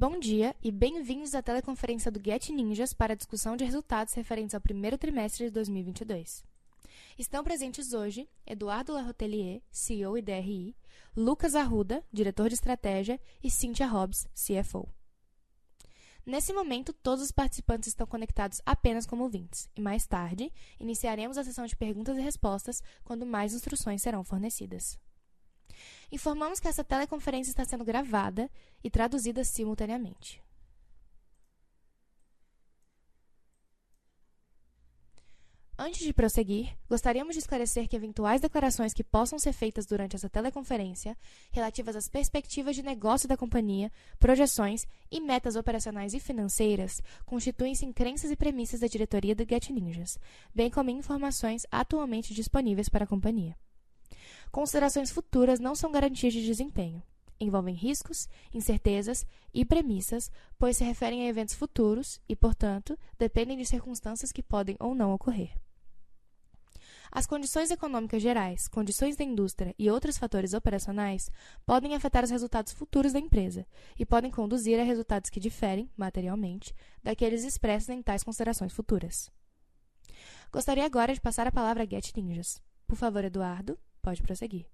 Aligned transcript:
Bom 0.00 0.18
dia 0.18 0.56
e 0.62 0.72
bem-vindos 0.72 1.34
à 1.34 1.42
teleconferência 1.42 2.10
do 2.10 2.18
Get 2.24 2.48
Ninjas 2.48 2.94
para 2.94 3.12
a 3.12 3.14
discussão 3.14 3.54
de 3.54 3.66
resultados 3.66 4.14
referentes 4.14 4.54
ao 4.54 4.60
primeiro 4.62 4.96
trimestre 4.96 5.44
de 5.44 5.50
2022. 5.50 6.42
Estão 7.18 7.44
presentes 7.44 7.92
hoje 7.92 8.26
Eduardo 8.46 8.94
Larrotelier, 8.94 9.60
CEO 9.70 10.16
e 10.16 10.22
DRI, 10.22 10.74
Lucas 11.14 11.54
Arruda, 11.54 12.02
diretor 12.10 12.48
de 12.48 12.54
estratégia, 12.54 13.20
e 13.44 13.50
Cynthia 13.50 13.86
Hobbs, 13.86 14.26
CFO. 14.32 14.88
Nesse 16.24 16.54
momento, 16.54 16.94
todos 16.94 17.22
os 17.22 17.30
participantes 17.30 17.88
estão 17.88 18.06
conectados 18.06 18.62
apenas 18.64 19.04
como 19.04 19.24
ouvintes, 19.24 19.68
e 19.76 19.82
mais 19.82 20.06
tarde 20.06 20.50
iniciaremos 20.80 21.36
a 21.36 21.44
sessão 21.44 21.66
de 21.66 21.76
perguntas 21.76 22.16
e 22.16 22.22
respostas 22.22 22.82
quando 23.04 23.26
mais 23.26 23.52
instruções 23.52 24.00
serão 24.00 24.24
fornecidas. 24.24 24.98
Informamos 26.10 26.60
que 26.60 26.68
essa 26.68 26.84
teleconferência 26.84 27.50
está 27.50 27.64
sendo 27.64 27.84
gravada 27.84 28.50
e 28.82 28.90
traduzida 28.90 29.44
simultaneamente. 29.44 30.42
Antes 35.82 36.00
de 36.04 36.12
prosseguir, 36.12 36.76
gostaríamos 36.90 37.32
de 37.32 37.38
esclarecer 37.38 37.88
que 37.88 37.96
eventuais 37.96 38.42
declarações 38.42 38.92
que 38.92 39.02
possam 39.02 39.38
ser 39.38 39.54
feitas 39.54 39.86
durante 39.86 40.14
essa 40.14 40.28
teleconferência, 40.28 41.16
relativas 41.50 41.96
às 41.96 42.06
perspectivas 42.06 42.76
de 42.76 42.82
negócio 42.82 43.26
da 43.26 43.34
companhia, 43.34 43.90
projeções 44.18 44.86
e 45.10 45.22
metas 45.22 45.56
operacionais 45.56 46.12
e 46.12 46.20
financeiras, 46.20 47.00
constituem-se 47.24 47.86
em 47.86 47.94
crenças 47.94 48.30
e 48.30 48.36
premissas 48.36 48.80
da 48.80 48.88
diretoria 48.88 49.34
do 49.34 49.48
Get 49.48 49.70
Ninjas, 49.70 50.18
bem 50.54 50.68
como 50.68 50.90
em 50.90 50.98
informações 50.98 51.66
atualmente 51.70 52.34
disponíveis 52.34 52.90
para 52.90 53.04
a 53.04 53.08
companhia. 53.08 53.56
Considerações 54.50 55.10
futuras 55.10 55.60
não 55.60 55.74
são 55.74 55.92
garantias 55.92 56.32
de 56.32 56.44
desempenho. 56.44 57.02
Envolvem 57.40 57.74
riscos, 57.74 58.28
incertezas 58.52 59.24
e 59.54 59.64
premissas, 59.64 60.30
pois 60.58 60.76
se 60.76 60.84
referem 60.84 61.22
a 61.22 61.28
eventos 61.28 61.54
futuros 61.54 62.20
e, 62.28 62.36
portanto, 62.36 62.98
dependem 63.18 63.56
de 63.56 63.64
circunstâncias 63.64 64.30
que 64.30 64.42
podem 64.42 64.76
ou 64.78 64.94
não 64.94 65.14
ocorrer. 65.14 65.54
As 67.12 67.26
condições 67.26 67.72
econômicas 67.72 68.22
gerais, 68.22 68.68
condições 68.68 69.16
da 69.16 69.24
indústria 69.24 69.74
e 69.76 69.90
outros 69.90 70.16
fatores 70.16 70.54
operacionais 70.54 71.28
podem 71.66 71.94
afetar 71.94 72.22
os 72.22 72.30
resultados 72.30 72.72
futuros 72.72 73.12
da 73.12 73.18
empresa 73.18 73.66
e 73.98 74.06
podem 74.06 74.30
conduzir 74.30 74.78
a 74.78 74.84
resultados 74.84 75.28
que 75.28 75.40
diferem, 75.40 75.90
materialmente, 75.96 76.72
daqueles 77.02 77.42
expressos 77.42 77.88
em 77.88 78.00
tais 78.00 78.22
considerações 78.22 78.72
futuras. 78.72 79.28
Gostaria 80.52 80.84
agora 80.84 81.12
de 81.12 81.20
passar 81.20 81.48
a 81.48 81.52
palavra 81.52 81.82
a 81.82 81.86
Get 81.86 82.14
Ninjas. 82.16 82.62
Por 82.86 82.96
favor, 82.96 83.24
Eduardo, 83.24 83.76
Pode 84.02 84.22
prosseguir. 84.22 84.66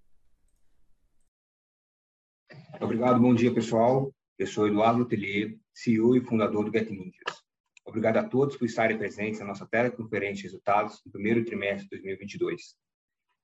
Obrigado, 2.81 3.21
bom 3.21 3.35
dia, 3.35 3.53
pessoal. 3.53 4.15
Eu 4.39 4.47
sou 4.47 4.69
Eduardo 4.69 5.05
Telier, 5.05 5.59
CEO 5.75 6.15
e 6.17 6.21
fundador 6.21 6.65
do 6.65 6.71
Get 6.71 6.91
Ninjas. 6.91 7.43
Obrigado 7.85 8.19
a 8.19 8.29
todos 8.29 8.57
por 8.57 8.67
estarem 8.67 8.99
presentes 8.99 9.41
na 9.41 9.47
nossa 9.47 9.67
teleconferência 9.67 10.37
de 10.37 10.43
resultados 10.45 11.01
do 11.05 11.11
primeiro 11.11 11.45
trimestre 11.45 11.85
de 11.85 11.97
2022. 11.97 12.77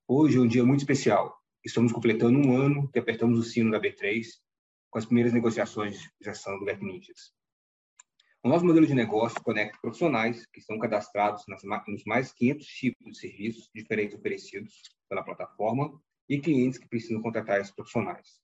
Hoje 0.06 0.36
é 0.36 0.40
um 0.40 0.46
dia 0.46 0.64
muito 0.64 0.80
especial. 0.80 1.36
Estamos 1.64 1.92
completando 1.92 2.38
um 2.38 2.56
ano 2.56 2.90
que 2.90 2.98
apertamos 2.98 3.38
o 3.38 3.42
sino 3.42 3.70
da 3.70 3.80
B3 3.80 4.26
com 4.90 4.98
as 4.98 5.06
primeiras 5.06 5.32
negociações 5.32 5.98
de 5.98 6.10
gestão 6.20 6.58
do 6.58 6.64
Get 6.64 6.80
Ninjas. 6.80 7.32
O 8.44 8.48
nosso 8.48 8.66
modelo 8.66 8.84
de 8.84 8.92
negócio 8.92 9.40
conecta 9.40 9.78
profissionais 9.80 10.44
que 10.46 10.58
estão 10.58 10.76
cadastrados 10.76 11.44
nas, 11.46 11.62
nos 11.62 12.04
mais 12.04 12.32
500 12.32 12.66
tipos 12.66 13.12
de 13.12 13.16
serviços 13.16 13.70
diferentes 13.72 14.18
oferecidos 14.18 14.82
pela 15.08 15.22
plataforma 15.22 15.96
e 16.28 16.40
clientes 16.40 16.76
que 16.76 16.88
precisam 16.88 17.22
contratar 17.22 17.60
esses 17.60 17.72
profissionais. 17.72 18.40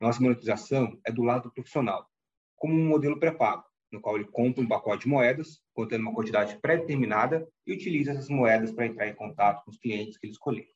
Nossa 0.00 0.22
monetização 0.22 0.98
é 1.04 1.12
do 1.12 1.22
lado 1.22 1.44
do 1.44 1.52
profissional, 1.52 2.08
como 2.56 2.72
um 2.72 2.88
modelo 2.88 3.20
pré-pago, 3.20 3.62
no 3.92 4.00
qual 4.00 4.16
ele 4.16 4.24
compra 4.24 4.64
um 4.64 4.66
pacote 4.66 5.02
de 5.02 5.10
moedas, 5.10 5.62
contendo 5.74 6.00
uma 6.00 6.14
quantidade 6.14 6.58
pré-determinada 6.58 7.46
e 7.66 7.74
utiliza 7.74 8.12
essas 8.12 8.30
moedas 8.30 8.72
para 8.72 8.86
entrar 8.86 9.06
em 9.06 9.14
contato 9.14 9.62
com 9.64 9.70
os 9.70 9.76
clientes 9.76 10.16
que 10.16 10.28
ele 10.28 10.32
escolher. 10.32 10.68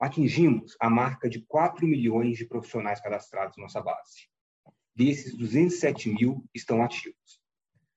Atingimos 0.00 0.76
a 0.80 0.90
marca 0.90 1.30
de 1.30 1.46
4 1.46 1.86
milhões 1.86 2.36
de 2.36 2.44
profissionais 2.44 3.00
cadastrados 3.00 3.56
na 3.56 3.62
nossa 3.62 3.80
base. 3.80 4.31
Desses, 4.94 5.36
207 5.36 6.10
mil 6.10 6.44
estão 6.54 6.82
ativos. 6.82 7.40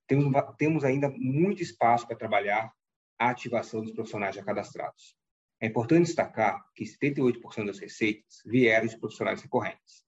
Temos, 0.08 0.34
temos 0.58 0.84
ainda 0.84 1.10
muito 1.10 1.62
espaço 1.62 2.08
para 2.08 2.16
trabalhar 2.16 2.72
a 3.20 3.30
ativação 3.30 3.82
dos 3.82 3.92
profissionais 3.92 4.36
já 4.36 4.44
cadastrados. 4.44 5.16
É 5.60 5.68
importante 5.68 6.08
destacar 6.08 6.64
que 6.74 6.84
78% 6.84 7.66
das 7.66 7.80
receitas 7.80 8.42
vieram 8.46 8.88
de 8.88 8.98
profissionais 8.98 9.42
recorrentes. 9.42 10.06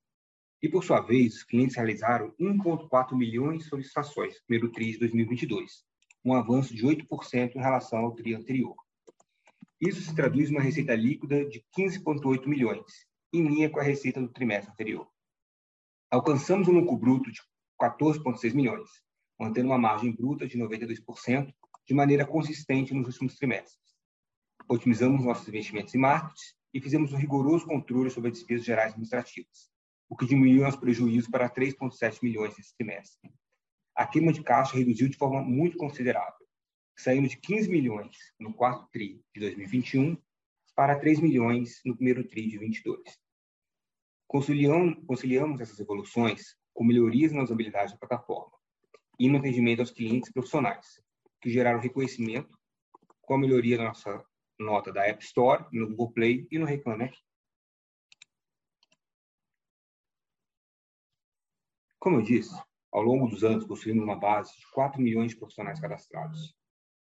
E, 0.62 0.68
por 0.68 0.84
sua 0.84 1.02
vez, 1.02 1.36
os 1.36 1.44
clientes 1.44 1.76
realizaram 1.76 2.34
1,4 2.40 3.16
milhões 3.16 3.64
de 3.64 3.70
solicitações 3.70 4.40
primeiro 4.42 4.72
TRI 4.72 4.94
de 4.94 5.00
2022, 5.00 5.86
um 6.26 6.34
avanço 6.34 6.74
de 6.74 6.86
8% 6.86 7.56
em 7.56 7.60
relação 7.60 8.00
ao 8.00 8.16
TRI 8.16 8.34
anterior. 8.34 8.76
Isso 9.80 10.02
se 10.02 10.16
traduz 10.16 10.50
em 10.50 10.54
uma 10.54 10.62
receita 10.62 10.96
líquida 10.96 11.46
de 11.46 11.64
15,8 11.78 12.48
milhões, 12.48 13.08
em 13.32 13.48
linha 13.48 13.70
com 13.70 13.80
a 13.80 13.84
receita 13.84 14.20
do 14.20 14.30
trimestre 14.30 14.72
anterior. 14.72 15.08
Alcançamos 16.10 16.70
um 16.70 16.72
lucro 16.72 16.96
bruto 16.96 17.30
de 17.30 17.42
14,6 17.82 18.54
milhões, 18.54 18.90
mantendo 19.38 19.68
uma 19.68 19.78
margem 19.78 20.10
bruta 20.16 20.48
de 20.48 20.58
92%, 20.58 21.54
de 21.86 21.94
maneira 21.94 22.26
consistente 22.26 22.94
nos 22.94 23.08
últimos 23.08 23.36
trimestres. 23.36 23.78
Otimizamos 24.70 25.26
nossos 25.26 25.46
investimentos 25.50 25.94
em 25.94 25.98
marketing 25.98 26.54
e 26.74 26.80
fizemos 26.80 27.12
um 27.12 27.18
rigoroso 27.18 27.66
controle 27.66 28.10
sobre 28.10 28.30
as 28.30 28.38
despesas 28.38 28.66
gerais 28.66 28.92
administrativas, 28.92 29.70
o 30.10 30.16
que 30.16 30.26
diminuiu 30.26 30.64
nosso 30.64 30.80
prejuízo 30.80 31.30
para 31.30 31.50
3,7 31.50 32.20
milhões 32.24 32.58
nesse 32.58 32.74
trimestre. 32.78 33.30
A 33.94 34.08
queima 34.08 34.32
de 34.32 34.42
caixa 34.42 34.78
reduziu 34.78 35.10
de 35.10 35.18
forma 35.18 35.42
muito 35.42 35.78
considerável, 35.78 36.48
saindo 36.98 37.28
de 37.28 37.36
15 37.36 37.70
milhões 37.70 38.16
no 38.40 38.54
quarto 38.54 38.88
TRI 38.92 39.22
de 39.36 39.42
2021 39.42 40.18
para 40.74 40.98
3 40.98 41.20
milhões 41.20 41.82
no 41.84 41.96
primeiro 41.96 42.24
TRI 42.24 42.44
de 42.44 42.60
2022. 42.60 43.27
Conciliamos, 44.28 45.62
essas 45.62 45.80
evoluções 45.80 46.58
com 46.74 46.84
melhorias 46.84 47.32
na 47.32 47.44
usabilidade 47.44 47.94
da 47.94 47.98
plataforma 47.98 48.58
e 49.18 49.30
no 49.30 49.38
atendimento 49.38 49.80
aos 49.80 49.92
clientes 49.92 50.32
profissionais, 50.32 51.02
que 51.42 51.50
geraram 51.50 51.80
reconhecimento 51.80 52.58
com 53.22 53.36
a 53.36 53.38
melhoria 53.38 53.78
da 53.78 53.86
nossa 53.86 54.24
nota 54.60 54.92
da 54.92 55.08
App 55.08 55.24
Store, 55.24 55.66
no 55.72 55.88
Google 55.88 56.12
Play 56.12 56.48
e 56.52 56.60
no 56.60 56.66
Reclame 56.66 57.06
Aqui. 57.06 57.20
Como 62.00 62.18
eu 62.18 62.22
disse, 62.22 62.56
ao 62.92 63.02
longo 63.02 63.28
dos 63.28 63.44
anos 63.44 63.66
construímos 63.66 64.04
uma 64.04 64.20
base 64.20 64.56
de 64.58 64.66
4 64.72 65.02
milhões 65.02 65.32
de 65.32 65.38
profissionais 65.38 65.80
cadastrados, 65.80 66.56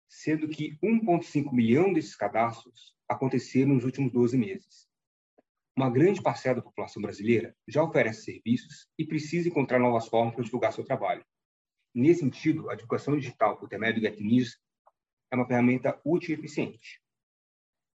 sendo 0.09 0.49
que 0.49 0.78
1,5 0.82 1.53
milhão 1.53 1.93
desses 1.93 2.15
cadastros 2.15 2.94
aconteceram 3.09 3.75
nos 3.75 3.84
últimos 3.84 4.12
12 4.12 4.37
meses. 4.37 4.91
Uma 5.75 5.88
grande 5.88 6.21
parcela 6.21 6.56
da 6.56 6.62
população 6.62 7.00
brasileira 7.00 7.56
já 7.66 7.83
oferece 7.83 8.25
serviços 8.25 8.88
e 8.99 9.06
precisa 9.06 9.49
encontrar 9.49 9.78
novas 9.78 10.06
formas 10.06 10.34
para 10.34 10.44
divulgar 10.44 10.72
seu 10.72 10.84
trabalho. 10.84 11.25
Nesse 11.94 12.21
sentido, 12.21 12.69
a 12.69 12.75
divulgação 12.75 13.16
digital 13.16 13.56
por 13.56 13.66
intermédio 13.66 14.03
do 14.03 14.06
GetNews 14.06 14.59
é 15.31 15.37
uma 15.37 15.47
ferramenta 15.47 15.99
útil 16.05 16.37
e 16.37 16.38
eficiente. 16.38 17.00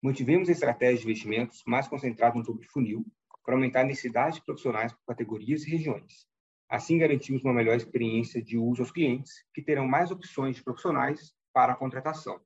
Mantivemos 0.02 0.48
a 0.48 0.54
estratégia 0.54 1.00
de 1.00 1.04
investimentos 1.04 1.64
mais 1.68 1.88
concentrada 1.88 2.38
no 2.38 2.46
topo 2.46 2.62
de 2.62 2.68
funil 2.68 3.06
para 3.44 3.56
aumentar 3.56 3.82
a 3.82 3.86
necessidade 3.86 4.36
de 4.36 4.46
profissionais 4.46 4.94
por 4.94 5.06
categorias 5.06 5.64
e 5.64 5.72
regiões. 5.72 6.26
Assim, 6.70 6.98
garantimos 6.98 7.44
uma 7.44 7.54
melhor 7.54 7.76
experiência 7.76 8.42
de 8.42 8.58
uso 8.58 8.82
aos 8.82 8.92
clientes, 8.92 9.44
que 9.54 9.62
terão 9.62 9.86
mais 9.86 10.12
opções 10.12 10.56
de 10.56 10.64
profissionais 10.64 11.34
para 11.54 11.74
a 11.74 11.76
contratação. 11.76 12.40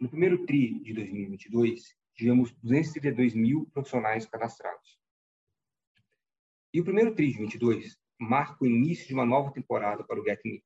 No 0.00 0.08
primeiro 0.08 0.44
TRI 0.44 0.80
de 0.80 0.92
2022, 0.92 1.94
tivemos 2.14 2.52
232 2.62 3.34
mil 3.34 3.66
profissionais 3.72 4.26
cadastrados. 4.26 4.98
E 6.72 6.80
o 6.80 6.84
primeiro 6.84 7.14
TRI 7.14 7.32
de 7.32 7.58
2022 7.58 7.98
marca 8.18 8.62
o 8.62 8.66
início 8.66 9.06
de 9.06 9.14
uma 9.14 9.26
nova 9.26 9.52
temporada 9.52 10.04
para 10.04 10.20
o 10.20 10.24
Get 10.24 10.40
News, 10.44 10.62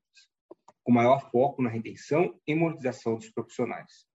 com 0.85 0.93
maior 0.93 1.31
foco 1.31 1.62
na 1.62 1.71
retenção 1.71 2.38
e 2.47 2.55
monetização 2.55 3.17
dos 3.17 3.31
profissionais. 3.31 4.06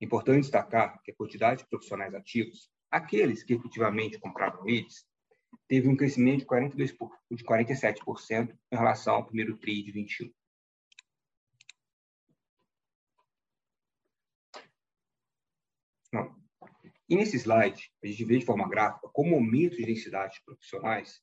Importante 0.00 0.42
destacar 0.42 1.00
que 1.02 1.10
a 1.10 1.14
quantidade 1.14 1.62
de 1.62 1.68
profissionais 1.68 2.14
ativos, 2.14 2.70
aqueles 2.90 3.42
que 3.42 3.54
efetivamente 3.54 4.18
compraram 4.18 4.68
eles, 4.68 5.06
teve 5.66 5.88
um 5.88 5.96
crescimento 5.96 6.40
de, 6.40 6.46
42 6.46 6.94
de 7.30 7.44
47% 7.44 8.56
em 8.70 8.76
relação 8.76 9.14
ao 9.16 9.26
primeiro 9.26 9.56
TRI 9.56 9.82
de 9.82 9.92
21. 9.92 10.32
Não. 16.12 16.36
E 17.08 17.16
nesse 17.16 17.36
slide, 17.36 17.90
a 18.02 18.06
gente 18.06 18.24
vê 18.24 18.38
de 18.38 18.46
forma 18.46 18.68
gráfica 18.68 19.08
como 19.12 19.34
aumento 19.34 19.76
de 19.76 19.84
densidade 19.84 20.34
de 20.34 20.44
profissionais 20.44 21.20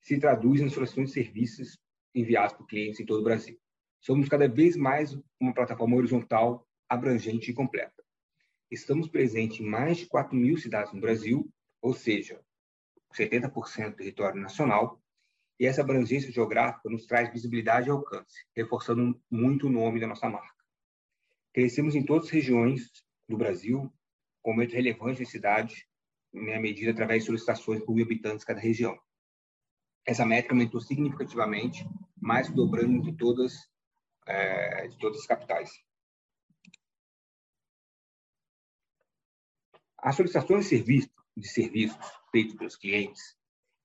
se 0.00 0.18
traduz 0.18 0.60
em 0.60 0.70
soluções 0.70 1.08
de 1.08 1.14
serviços 1.14 1.78
enviados 2.14 2.54
por 2.54 2.66
clientes 2.66 3.00
em 3.00 3.04
todo 3.04 3.20
o 3.20 3.24
Brasil. 3.24 3.58
Somos 4.00 4.28
cada 4.28 4.48
vez 4.48 4.76
mais 4.76 5.14
uma 5.38 5.52
plataforma 5.52 5.96
horizontal, 5.96 6.66
abrangente 6.88 7.50
e 7.50 7.54
completa. 7.54 8.02
Estamos 8.70 9.08
presentes 9.08 9.60
em 9.60 9.68
mais 9.68 9.98
de 9.98 10.06
4 10.06 10.34
mil 10.34 10.56
cidades 10.56 10.92
no 10.92 11.00
Brasil, 11.00 11.52
ou 11.82 11.92
seja, 11.92 12.40
70% 13.14 13.90
do 13.90 13.96
território 13.96 14.40
nacional, 14.40 15.02
e 15.58 15.66
essa 15.66 15.82
abrangência 15.82 16.32
geográfica 16.32 16.88
nos 16.88 17.04
traz 17.04 17.30
visibilidade 17.30 17.88
e 17.88 17.90
alcance, 17.90 18.46
reforçando 18.56 19.20
muito 19.30 19.66
o 19.66 19.70
nome 19.70 20.00
da 20.00 20.06
nossa 20.06 20.30
marca. 20.30 20.64
Crescemos 21.52 21.94
em 21.94 22.02
todas 22.02 22.26
as 22.26 22.30
regiões 22.30 22.90
do 23.28 23.36
Brasil, 23.36 23.92
com 24.42 24.52
aumento 24.52 24.74
relevante 24.74 25.18
de 25.22 25.30
cidade, 25.30 25.86
né, 26.32 26.58
medida 26.58 26.90
através 26.90 27.22
de 27.22 27.26
solicitações 27.26 27.82
por 27.84 27.94
mil 27.94 28.04
habitantes 28.04 28.44
cada 28.44 28.60
região. 28.60 28.98
Essa 30.06 30.24
métrica 30.24 30.54
aumentou 30.54 30.80
significativamente, 30.80 31.84
mais 32.20 32.48
que 32.48 32.54
dobrando 32.54 33.02
de 33.02 33.16
todas, 33.16 33.54
é, 34.26 34.88
de 34.88 34.98
todas 34.98 35.20
as 35.20 35.26
capitais. 35.26 35.70
As 39.98 40.16
solicitações 40.16 40.68
de 40.68 41.10
de 41.36 41.48
serviços 41.48 41.98
feitos 42.30 42.54
pelos 42.56 42.76
clientes 42.76 43.36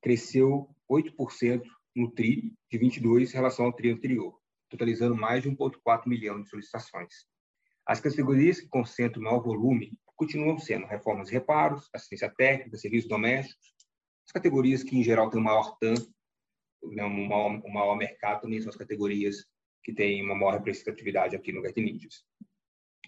cresceu 0.02 0.70
8% 0.90 1.64
no 1.96 2.12
TRI 2.12 2.54
de 2.70 2.78
22 2.78 3.32
em 3.32 3.36
relação 3.36 3.66
ao 3.66 3.74
TRI 3.74 3.92
anterior, 3.92 4.38
totalizando 4.70 5.16
mais 5.16 5.44
de 5.44 5.50
1,4 5.50 6.08
milhão 6.08 6.42
de 6.42 6.50
solicitações. 6.50 7.26
As 7.86 8.00
categorias 8.00 8.60
que 8.60 8.68
concentram 8.68 9.24
maior 9.24 9.42
volume 9.42 9.98
continuam 10.16 10.58
sendo 10.58 10.86
reformas 10.86 11.30
e 11.30 11.34
reparos, 11.34 11.90
assistência 11.94 12.30
técnica, 12.30 12.78
serviços 12.78 13.10
domésticos. 13.10 13.74
As 14.26 14.32
categorias 14.32 14.84
que, 14.84 14.98
em 14.98 15.04
geral, 15.04 15.30
têm 15.30 15.40
um 15.40 15.44
maior 15.44 15.78
TAM, 15.78 15.96
né, 16.84 17.04
um, 17.04 17.28
maior, 17.28 17.62
maior 17.72 17.96
mercado, 17.96 18.42
também 18.42 18.62
são 18.62 18.70
as 18.70 18.76
categorias 18.76 19.46
que 19.84 19.94
têm 19.94 20.24
uma 20.24 20.36
maior 20.36 20.54
representatividade 20.54 21.36
aqui 21.36 21.52
no 21.52 21.62
Gartenides. 21.62 22.24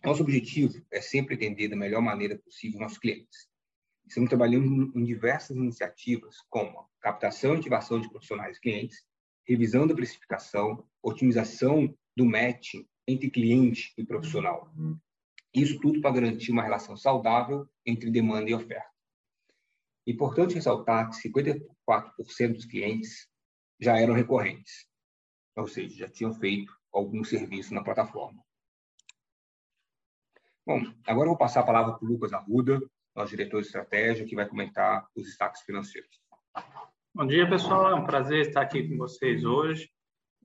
Nosso 0.03 0.21
objetivo 0.21 0.85
é 0.91 1.01
sempre 1.01 1.35
atender 1.35 1.67
da 1.69 1.75
melhor 1.75 2.01
maneira 2.01 2.37
possível 2.37 2.79
nossos 2.79 2.99
clientes. 2.99 3.49
Estamos 4.07 4.29
trabalhando 4.29 4.91
em 4.95 5.03
diversas 5.03 5.57
iniciativas, 5.57 6.37
como 6.49 6.87
captação 7.01 7.55
e 7.55 7.57
ativação 7.57 7.99
de 7.99 8.09
profissionais 8.09 8.57
e 8.57 8.61
clientes, 8.61 9.03
revisão 9.45 9.87
da 9.87 9.95
precificação, 9.95 10.87
otimização 11.01 11.93
do 12.15 12.25
matching 12.25 12.87
entre 13.07 13.29
cliente 13.29 13.93
e 13.97 14.05
profissional. 14.05 14.71
Isso 15.53 15.79
tudo 15.79 16.01
para 16.01 16.13
garantir 16.13 16.51
uma 16.51 16.63
relação 16.63 16.95
saudável 16.95 17.67
entre 17.85 18.11
demanda 18.11 18.49
e 18.49 18.53
oferta. 18.53 18.89
Importante 20.05 20.55
ressaltar 20.55 21.09
que 21.09 21.29
54% 21.29 22.53
dos 22.53 22.65
clientes 22.65 23.27
já 23.79 23.97
eram 23.99 24.13
recorrentes, 24.13 24.87
ou 25.55 25.67
seja, 25.67 25.97
já 25.97 26.09
tinham 26.09 26.33
feito 26.33 26.73
algum 26.93 27.23
serviço 27.23 27.73
na 27.73 27.83
plataforma. 27.83 28.43
Bom, 30.65 30.81
agora 31.05 31.27
eu 31.27 31.31
vou 31.31 31.37
passar 31.37 31.61
a 31.61 31.65
palavra 31.65 31.93
para 31.93 32.05
o 32.05 32.07
Lucas 32.07 32.33
Arruda, 32.33 32.79
nosso 33.15 33.31
diretor 33.31 33.61
de 33.61 33.67
estratégia, 33.67 34.25
que 34.25 34.35
vai 34.35 34.47
comentar 34.47 35.07
os 35.15 35.23
destaques 35.23 35.61
financeiros. 35.61 36.21
Bom 37.13 37.25
dia, 37.25 37.49
pessoal. 37.49 37.89
É 37.89 37.95
um 37.95 38.05
prazer 38.05 38.47
estar 38.47 38.61
aqui 38.61 38.87
com 38.87 38.97
vocês 38.97 39.43
hoje. 39.43 39.89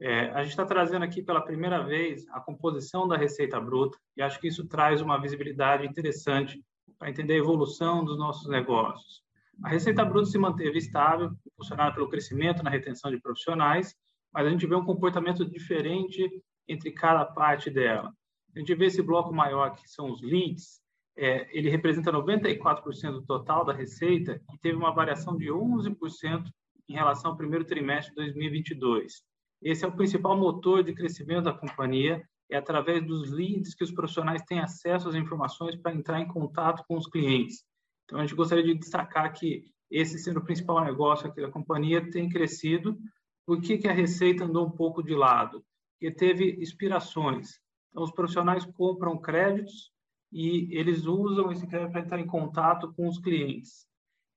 É, 0.05 0.31
a 0.31 0.43
gente 0.43 0.51
está 0.51 0.67
trazendo 0.67 1.05
aqui 1.05 1.23
pela 1.23 1.41
primeira 1.41 1.81
vez 1.81 2.27
a 2.31 2.41
composição 2.41 3.07
da 3.07 3.17
receita 3.17 3.61
bruta 3.61 3.97
e 4.17 4.23
acho 4.23 4.41
que 4.41 4.49
isso 4.49 4.67
traz 4.67 5.01
uma 5.01 5.17
visibilidade 5.17 5.87
interessante 5.87 6.61
para 6.99 7.09
entender 7.09 7.35
a 7.35 7.39
evolução 7.39 8.05
dos 8.05 8.19
nossos 8.19 8.49
negócios. 8.49 9.23
A 9.63 9.69
receita 9.69 10.05
bruta 10.05 10.27
se 10.29 10.37
manteve 10.37 10.77
estável, 10.77 11.31
impulsionada 11.47 11.95
pelo 11.95 12.09
crescimento 12.09 12.65
na 12.65 12.71
retenção 12.71 13.13
de 13.13 13.21
profissionais, 13.21 13.95
mas 14.35 14.45
a 14.45 14.51
gente 14.51 14.67
vê 14.67 14.75
um 14.75 14.85
comportamento 14.85 15.49
diferente 15.49 16.29
entre 16.67 16.91
cada 16.91 17.25
parte 17.25 17.71
dela. 17.71 18.13
A 18.57 18.59
gente 18.59 18.75
vê 18.75 18.87
esse 18.87 19.03
bloco 19.03 19.33
maior, 19.33 19.73
que 19.77 19.89
são 19.89 20.11
os 20.11 20.21
leads, 20.21 20.81
é, 21.17 21.49
ele 21.57 21.71
representa 21.71 22.11
94% 22.11 23.13
do 23.13 23.23
total 23.25 23.65
da 23.65 23.73
receita 23.73 24.43
e 24.53 24.59
teve 24.59 24.77
uma 24.77 24.93
variação 24.93 25.37
de 25.37 25.47
11% 25.47 26.45
em 26.89 26.95
relação 26.95 27.31
ao 27.31 27.37
primeiro 27.37 27.65
trimestre 27.65 28.11
de 28.11 28.17
2022. 28.17 29.31
Esse 29.63 29.85
é 29.85 29.89
o 29.89 29.97
principal 29.97 30.37
motor 30.37 30.83
de 30.83 30.93
crescimento 30.93 31.45
da 31.45 31.53
companhia, 31.53 32.23
é 32.51 32.57
através 32.57 33.07
dos 33.07 33.31
leads 33.31 33.75
que 33.75 33.85
os 33.85 33.93
profissionais 33.93 34.43
têm 34.43 34.59
acesso 34.59 35.09
às 35.09 35.15
informações 35.15 35.77
para 35.77 35.95
entrar 35.95 36.21
em 36.21 36.27
contato 36.27 36.85
com 36.87 36.97
os 36.97 37.07
clientes. 37.07 37.65
Então, 38.05 38.19
a 38.19 38.23
gente 38.23 38.35
gostaria 38.35 38.65
de 38.65 38.75
destacar 38.75 39.33
que 39.33 39.65
esse 39.91 40.19
sendo 40.19 40.41
o 40.41 40.45
principal 40.45 40.85
negócio 40.85 41.29
aqui 41.29 41.41
da 41.41 41.51
companhia 41.51 42.11
tem 42.11 42.29
crescido. 42.29 42.99
Por 43.47 43.61
que, 43.61 43.79
que 43.79 43.89
a 43.89 43.93
receita 43.93 44.45
andou 44.45 44.67
um 44.67 44.71
pouco 44.71 45.03
de 45.03 45.15
lado? 45.15 45.65
Porque 45.93 46.15
teve 46.15 46.45
expirações. 46.61 47.61
Então, 47.91 48.03
os 48.03 48.11
profissionais 48.11 48.65
compram 48.65 49.17
créditos 49.17 49.93
e 50.33 50.77
eles 50.77 51.07
usam 51.07 51.53
esse 51.53 51.67
crédito 51.67 51.93
para 51.93 52.01
entrar 52.01 52.19
em 52.19 52.27
contato 52.27 52.93
com 52.95 53.07
os 53.07 53.19
clientes. 53.19 53.87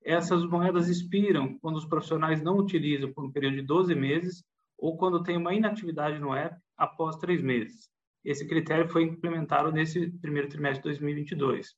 Essas 0.04 0.44
moedas 0.44 0.88
expiram 0.88 1.58
quando 1.58 1.76
os 1.76 1.84
profissionais 1.84 2.40
não 2.40 2.58
utilizam 2.58 3.12
por 3.12 3.24
um 3.24 3.32
período 3.32 3.56
de 3.56 3.62
12 3.62 3.94
meses 3.94 4.44
ou 4.78 4.96
quando 4.96 5.22
tem 5.22 5.36
uma 5.36 5.54
inatividade 5.54 6.18
no 6.18 6.34
app 6.34 6.56
após 6.76 7.16
três 7.16 7.42
meses. 7.42 7.88
Esse 8.24 8.46
critério 8.46 8.88
foi 8.88 9.04
implementado 9.04 9.70
nesse 9.70 10.10
primeiro 10.18 10.48
trimestre 10.48 10.82
de 10.82 10.88
2022. 10.98 11.74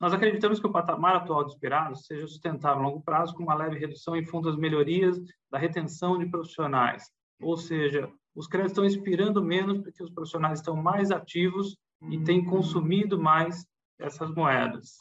Nós 0.00 0.12
acreditamos 0.12 0.60
que 0.60 0.66
o 0.66 0.72
patamar 0.72 1.16
atual 1.16 1.44
de 1.44 1.52
esperados 1.52 2.06
seja 2.06 2.26
sustentável 2.26 2.82
a 2.82 2.86
longo 2.86 3.02
prazo, 3.02 3.34
com 3.34 3.42
uma 3.42 3.54
leve 3.54 3.78
redução 3.78 4.16
em 4.16 4.24
fundos 4.24 4.52
das 4.52 4.60
melhorias 4.60 5.18
da 5.50 5.58
retenção 5.58 6.18
de 6.18 6.26
profissionais, 6.30 7.04
ou 7.40 7.56
seja, 7.56 8.10
os 8.34 8.46
créditos 8.46 8.72
estão 8.72 8.84
expirando 8.84 9.42
menos 9.42 9.78
porque 9.82 10.02
os 10.02 10.10
profissionais 10.10 10.60
estão 10.60 10.76
mais 10.76 11.10
ativos 11.10 11.76
e 12.10 12.22
têm 12.22 12.44
consumido 12.44 13.20
mais 13.20 13.66
essas 13.98 14.32
moedas. 14.32 14.98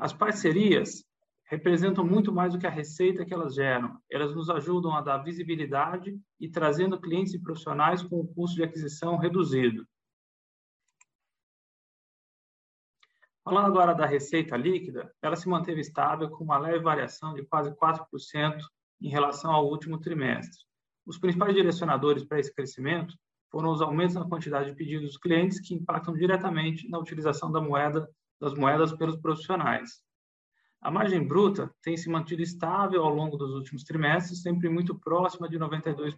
As 0.00 0.12
parcerias 0.12 1.04
representam 1.46 2.04
muito 2.04 2.32
mais 2.32 2.52
do 2.52 2.58
que 2.58 2.66
a 2.66 2.70
receita 2.70 3.24
que 3.24 3.32
elas 3.32 3.54
geram. 3.54 3.98
Elas 4.10 4.34
nos 4.34 4.50
ajudam 4.50 4.94
a 4.94 5.00
dar 5.00 5.18
visibilidade 5.18 6.18
e 6.40 6.48
trazendo 6.48 7.00
clientes 7.00 7.34
e 7.34 7.42
profissionais 7.42 8.02
com 8.02 8.20
o 8.20 8.26
custo 8.26 8.56
de 8.56 8.64
aquisição 8.64 9.16
reduzido. 9.16 9.86
Falando 13.44 13.66
agora 13.66 13.94
da 13.94 14.06
receita 14.06 14.56
líquida, 14.56 15.14
ela 15.22 15.36
se 15.36 15.48
manteve 15.48 15.80
estável 15.80 16.28
com 16.28 16.42
uma 16.42 16.58
leve 16.58 16.80
variação 16.80 17.32
de 17.32 17.44
quase 17.44 17.70
4% 17.76 18.58
em 19.00 19.08
relação 19.08 19.52
ao 19.52 19.68
último 19.68 20.00
trimestre. 20.00 20.64
Os 21.06 21.16
principais 21.16 21.54
direcionadores 21.54 22.24
para 22.24 22.40
esse 22.40 22.52
crescimento 22.52 23.16
foram 23.48 23.70
os 23.70 23.80
aumentos 23.80 24.16
na 24.16 24.28
quantidade 24.28 24.70
de 24.70 24.76
pedidos 24.76 25.06
dos 25.06 25.16
clientes 25.16 25.60
que 25.60 25.74
impactam 25.74 26.12
diretamente 26.14 26.88
na 26.88 26.98
utilização 26.98 27.52
da 27.52 27.60
moeda, 27.60 28.10
das 28.40 28.52
moedas 28.54 28.92
pelos 28.92 29.16
profissionais. 29.16 30.04
A 30.80 30.90
margem 30.90 31.26
bruta 31.26 31.74
tem 31.82 31.96
se 31.96 32.08
mantido 32.08 32.42
estável 32.42 33.02
ao 33.02 33.14
longo 33.14 33.36
dos 33.36 33.54
últimos 33.54 33.82
trimestres, 33.82 34.42
sempre 34.42 34.68
muito 34.68 34.98
próxima 34.98 35.48
de 35.48 35.58
92%. 35.58 36.16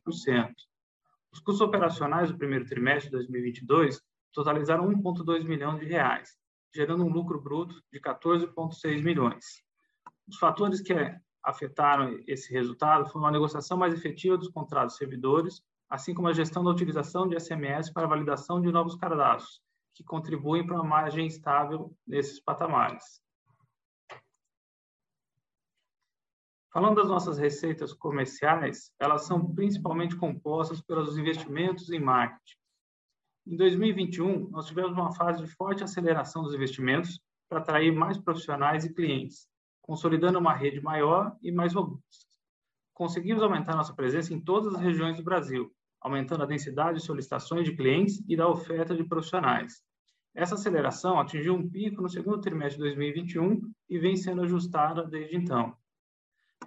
Os 1.32 1.40
custos 1.40 1.60
operacionais 1.60 2.30
do 2.30 2.38
primeiro 2.38 2.64
trimestre 2.66 3.10
de 3.10 3.16
2022 3.16 4.00
totalizaram 4.32 4.88
1,2 4.88 5.44
milhão 5.44 5.78
de 5.78 5.84
reais, 5.84 6.36
gerando 6.74 7.04
um 7.04 7.08
lucro 7.08 7.40
bruto 7.40 7.82
de 7.92 8.00
14,6 8.00 9.02
milhões. 9.02 9.44
Os 10.26 10.36
fatores 10.38 10.80
que 10.80 10.92
afetaram 11.42 12.18
esse 12.26 12.52
resultado 12.52 13.08
foram 13.08 13.26
a 13.26 13.30
negociação 13.30 13.78
mais 13.78 13.94
efetiva 13.94 14.36
dos 14.36 14.48
contratos 14.48 14.96
servidores, 14.96 15.62
assim 15.88 16.12
como 16.12 16.28
a 16.28 16.32
gestão 16.32 16.62
da 16.62 16.70
utilização 16.70 17.26
de 17.26 17.40
SMS 17.40 17.90
para 17.90 18.06
validação 18.06 18.60
de 18.60 18.70
novos 18.70 18.94
cadastros, 18.96 19.62
que 19.94 20.04
contribuem 20.04 20.66
para 20.66 20.76
uma 20.76 20.84
margem 20.84 21.26
estável 21.26 21.94
nesses 22.06 22.40
patamares. 22.40 23.22
Falando 26.70 26.96
das 26.96 27.08
nossas 27.08 27.38
receitas 27.38 27.94
comerciais, 27.94 28.92
elas 29.00 29.24
são 29.24 29.54
principalmente 29.54 30.16
compostas 30.16 30.82
pelos 30.82 31.16
investimentos 31.16 31.90
em 31.90 31.98
marketing. 31.98 32.58
Em 33.46 33.56
2021, 33.56 34.50
nós 34.50 34.66
tivemos 34.66 34.92
uma 34.92 35.10
fase 35.10 35.42
de 35.42 35.50
forte 35.50 35.82
aceleração 35.82 36.42
dos 36.42 36.54
investimentos 36.54 37.18
para 37.48 37.60
atrair 37.60 37.90
mais 37.90 38.18
profissionais 38.18 38.84
e 38.84 38.92
clientes, 38.92 39.48
consolidando 39.80 40.38
uma 40.38 40.52
rede 40.52 40.82
maior 40.82 41.34
e 41.42 41.50
mais 41.50 41.72
robusta. 41.72 42.26
Conseguimos 42.92 43.42
aumentar 43.42 43.74
nossa 43.74 43.94
presença 43.94 44.34
em 44.34 44.40
todas 44.40 44.74
as 44.74 44.80
regiões 44.82 45.16
do 45.16 45.24
Brasil, 45.24 45.72
aumentando 46.02 46.42
a 46.42 46.46
densidade 46.46 46.98
de 46.98 47.06
solicitações 47.06 47.64
de 47.64 47.74
clientes 47.74 48.22
e 48.28 48.36
da 48.36 48.46
oferta 48.46 48.94
de 48.94 49.04
profissionais. 49.04 49.82
Essa 50.34 50.56
aceleração 50.56 51.18
atingiu 51.18 51.54
um 51.54 51.66
pico 51.66 52.02
no 52.02 52.10
segundo 52.10 52.42
trimestre 52.42 52.76
de 52.76 52.84
2021 52.84 53.72
e 53.88 53.98
vem 53.98 54.16
sendo 54.16 54.42
ajustada 54.42 55.06
desde 55.06 55.34
então. 55.34 55.74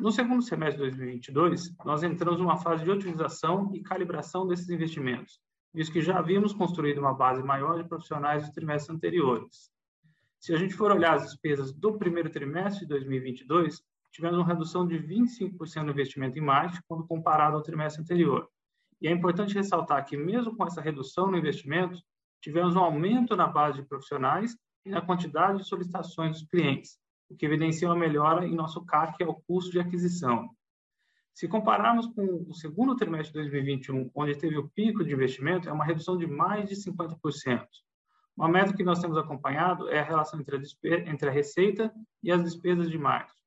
No 0.01 0.11
segundo 0.11 0.41
semestre 0.41 0.77
de 0.77 0.97
2022, 0.97 1.75
nós 1.85 2.01
entramos 2.01 2.39
numa 2.39 2.57
fase 2.57 2.83
de 2.83 2.89
otimização 2.89 3.69
e 3.71 3.83
calibração 3.83 4.47
desses 4.47 4.67
investimentos, 4.67 5.39
visto 5.71 5.93
que 5.93 6.01
já 6.01 6.17
havíamos 6.17 6.53
construído 6.53 6.97
uma 6.97 7.13
base 7.13 7.43
maior 7.43 7.77
de 7.77 7.87
profissionais 7.87 8.41
dos 8.41 8.51
trimestres 8.51 8.95
anteriores. 8.95 9.69
Se 10.39 10.55
a 10.55 10.57
gente 10.57 10.73
for 10.73 10.91
olhar 10.91 11.13
as 11.13 11.25
despesas 11.25 11.71
do 11.71 11.99
primeiro 11.99 12.31
trimestre 12.31 12.79
de 12.79 12.87
2022, 12.87 13.83
tivemos 14.11 14.39
uma 14.39 14.47
redução 14.47 14.87
de 14.87 14.97
25% 14.97 15.83
no 15.83 15.91
investimento 15.91 16.39
em 16.39 16.41
marketing 16.41 16.81
quando 16.87 17.05
comparado 17.05 17.57
ao 17.57 17.61
trimestre 17.61 18.01
anterior. 18.01 18.49
E 18.99 19.07
é 19.07 19.11
importante 19.11 19.53
ressaltar 19.53 20.03
que, 20.03 20.17
mesmo 20.17 20.57
com 20.57 20.65
essa 20.65 20.81
redução 20.81 21.29
no 21.29 21.37
investimento, 21.37 22.01
tivemos 22.41 22.75
um 22.75 22.79
aumento 22.79 23.35
na 23.35 23.45
base 23.45 23.79
de 23.79 23.87
profissionais 23.87 24.57
e 24.83 24.89
na 24.89 24.99
quantidade 24.99 25.59
de 25.59 25.67
solicitações 25.67 26.39
dos 26.39 26.49
clientes, 26.49 26.97
o 27.31 27.35
que 27.35 27.45
evidencia 27.45 27.87
uma 27.87 27.95
melhora 27.95 28.45
em 28.45 28.53
nosso 28.53 28.83
CAC, 28.85 29.17
que 29.17 29.23
é 29.23 29.27
o 29.27 29.33
custo 29.33 29.71
de 29.71 29.79
aquisição. 29.79 30.49
Se 31.33 31.47
compararmos 31.47 32.07
com 32.07 32.45
o 32.47 32.53
segundo 32.53 32.95
trimestre 32.95 33.31
de 33.31 33.49
2021, 33.49 34.11
onde 34.13 34.35
teve 34.35 34.57
o 34.57 34.69
pico 34.69 35.03
de 35.03 35.13
investimento, 35.13 35.69
é 35.69 35.71
uma 35.71 35.85
redução 35.85 36.17
de 36.17 36.27
mais 36.27 36.67
de 36.67 36.75
50%. 36.75 37.65
Uma 38.35 38.49
meta 38.49 38.73
que 38.73 38.83
nós 38.83 38.99
temos 38.99 39.17
acompanhado 39.17 39.89
é 39.89 39.99
a 39.99 40.03
relação 40.03 40.39
entre 40.39 40.57
a, 40.57 41.09
entre 41.09 41.29
a 41.29 41.31
receita 41.31 41.93
e 42.21 42.31
as 42.31 42.43
despesas 42.43 42.89
de 42.89 42.97
marketing. 42.97 43.37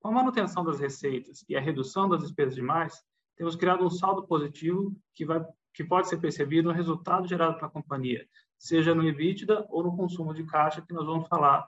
Com 0.00 0.08
a 0.08 0.12
manutenção 0.12 0.64
das 0.64 0.78
receitas 0.78 1.44
e 1.48 1.56
a 1.56 1.60
redução 1.60 2.08
das 2.08 2.20
despesas 2.20 2.54
de 2.54 2.62
mais, 2.62 3.02
temos 3.36 3.56
criado 3.56 3.84
um 3.84 3.90
saldo 3.90 4.26
positivo 4.26 4.94
que, 5.14 5.24
vai, 5.24 5.44
que 5.72 5.82
pode 5.82 6.08
ser 6.08 6.18
percebido 6.18 6.68
no 6.68 6.74
resultado 6.74 7.26
gerado 7.26 7.56
pela 7.56 7.70
companhia, 7.70 8.26
seja 8.58 8.94
no 8.94 9.02
EBITDA 9.02 9.66
ou 9.70 9.82
no 9.82 9.96
consumo 9.96 10.34
de 10.34 10.44
caixa, 10.44 10.82
que 10.82 10.92
nós 10.92 11.06
vamos 11.06 11.26
falar 11.26 11.66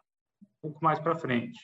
pouco 0.62 0.83
mais 0.83 0.99
para 1.00 1.19
frente. 1.19 1.61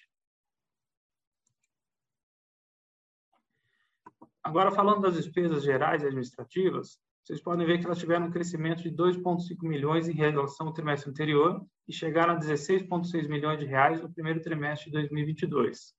Agora, 4.42 4.70
falando 4.70 5.02
das 5.02 5.14
despesas 5.14 5.62
gerais 5.62 6.02
e 6.02 6.06
administrativas, 6.06 6.98
vocês 7.22 7.40
podem 7.42 7.66
ver 7.66 7.78
que 7.78 7.84
elas 7.84 7.98
tiveram 7.98 8.26
um 8.26 8.30
crescimento 8.30 8.82
de 8.82 8.90
2,5 8.90 9.62
milhões 9.62 10.08
em 10.08 10.14
relação 10.14 10.68
ao 10.68 10.72
trimestre 10.72 11.10
anterior 11.10 11.64
e 11.86 11.92
chegaram 11.92 12.34
a 12.34 12.38
16,6 12.38 13.28
milhões 13.28 13.58
de 13.58 13.66
reais 13.66 14.00
no 14.00 14.10
primeiro 14.10 14.40
trimestre 14.40 14.86
de 14.86 14.92
2022. 14.92 15.94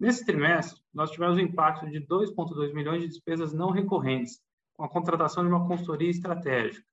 Nesse 0.00 0.24
trimestre, 0.24 0.80
nós 0.92 1.10
tivemos 1.10 1.36
um 1.36 1.40
impacto 1.40 1.86
de 1.88 2.00
2,2 2.00 2.72
milhões 2.72 3.02
de 3.02 3.08
despesas 3.08 3.52
não 3.52 3.70
recorrentes, 3.70 4.40
com 4.72 4.82
a 4.82 4.88
contratação 4.88 5.44
de 5.44 5.50
uma 5.50 5.68
consultoria 5.68 6.10
estratégica. 6.10 6.84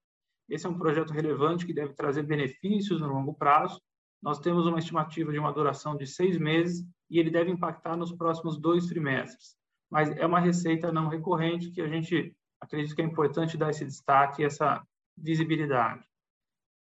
Esse 0.50 0.65
é 0.65 0.70
um 0.70 0.77
projeto 0.77 1.13
relevante 1.13 1.65
que 1.65 1.74
deve 1.74 1.94
trazer 1.94 2.24
benefícios 2.24 3.00
no 3.00 3.08
longo 3.08 3.34
prazo. 3.34 3.79
Nós 4.21 4.39
temos 4.39 4.67
uma 4.67 4.79
estimativa 4.79 5.31
de 5.31 5.39
uma 5.39 5.53
duração 5.53 5.95
de 5.95 6.05
seis 6.05 6.38
meses 6.38 6.85
e 7.09 7.19
ele 7.19 7.29
deve 7.29 7.51
impactar 7.51 7.95
nos 7.95 8.11
próximos 8.11 8.57
dois 8.57 8.85
trimestres. 8.85 9.55
Mas 9.89 10.09
é 10.11 10.25
uma 10.25 10.39
receita 10.39 10.91
não 10.91 11.07
recorrente 11.07 11.71
que 11.71 11.81
a 11.81 11.88
gente 11.88 12.35
acredito 12.61 12.95
que 12.95 13.01
é 13.01 13.05
importante 13.05 13.57
dar 13.57 13.69
esse 13.69 13.85
destaque, 13.85 14.43
essa 14.43 14.83
visibilidade. 15.17 16.03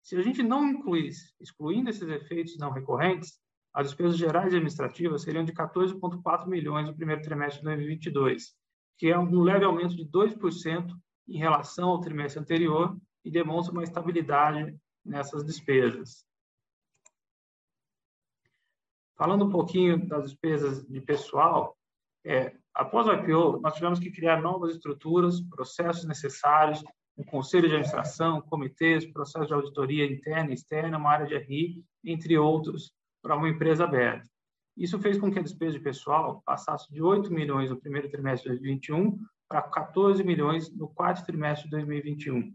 Se 0.02 0.16
a 0.16 0.22
gente 0.22 0.42
não 0.42 0.64
incluísse, 0.68 1.34
excluindo 1.40 1.90
esses 1.90 2.08
efeitos 2.08 2.56
não 2.58 2.70
recorrentes, 2.70 3.38
as 3.72 3.88
despesas 3.88 4.16
gerais 4.16 4.52
e 4.52 4.56
administrativas 4.56 5.22
seriam 5.22 5.44
de 5.44 5.52
14,4 5.52 6.46
milhões 6.46 6.86
no 6.86 6.94
primeiro 6.94 7.22
trimestre 7.22 7.60
de 7.60 7.64
2022, 7.64 8.54
que 8.96 9.08
é 9.08 9.18
um 9.18 9.40
leve 9.40 9.64
aumento 9.64 9.96
de 9.96 10.04
2% 10.04 10.94
em 11.26 11.38
relação 11.38 11.88
ao 11.88 12.00
trimestre 12.00 12.40
anterior 12.40 12.96
e 13.24 13.30
demonstra 13.30 13.72
uma 13.72 13.82
estabilidade 13.82 14.76
nessas 15.04 15.44
despesas. 15.44 16.24
Falando 19.16 19.44
um 19.44 19.50
pouquinho 19.50 20.06
das 20.06 20.24
despesas 20.24 20.84
de 20.86 21.00
pessoal, 21.00 21.76
é, 22.26 22.54
Após 22.74 23.06
o 23.06 23.12
IPO, 23.12 23.60
nós 23.60 23.74
tivemos 23.74 24.00
que 24.00 24.10
criar 24.10 24.42
novas 24.42 24.74
estruturas, 24.74 25.40
processos 25.40 26.04
necessários, 26.04 26.82
um 27.16 27.22
conselho 27.22 27.68
de 27.68 27.74
administração, 27.76 28.42
comitês, 28.42 29.06
processo 29.06 29.46
de 29.46 29.54
auditoria 29.54 30.04
interna 30.04 30.50
e 30.50 30.54
externa, 30.54 30.98
uma 30.98 31.12
área 31.12 31.26
de 31.26 31.36
RI, 31.38 31.84
entre 32.04 32.36
outros, 32.36 32.90
para 33.22 33.36
uma 33.36 33.48
empresa 33.48 33.84
aberta. 33.84 34.28
Isso 34.76 34.98
fez 34.98 35.16
com 35.20 35.30
que 35.30 35.38
a 35.38 35.42
despesa 35.42 35.78
de 35.78 35.84
pessoal 35.84 36.42
passasse 36.44 36.92
de 36.92 37.00
8 37.00 37.32
milhões 37.32 37.70
no 37.70 37.80
primeiro 37.80 38.10
trimestre 38.10 38.50
de 38.50 38.58
2021 38.58 39.18
para 39.48 39.62
14 39.62 40.24
milhões 40.24 40.68
no 40.76 40.88
quarto 40.88 41.24
trimestre 41.24 41.66
de 41.66 41.76
2021. 41.76 42.52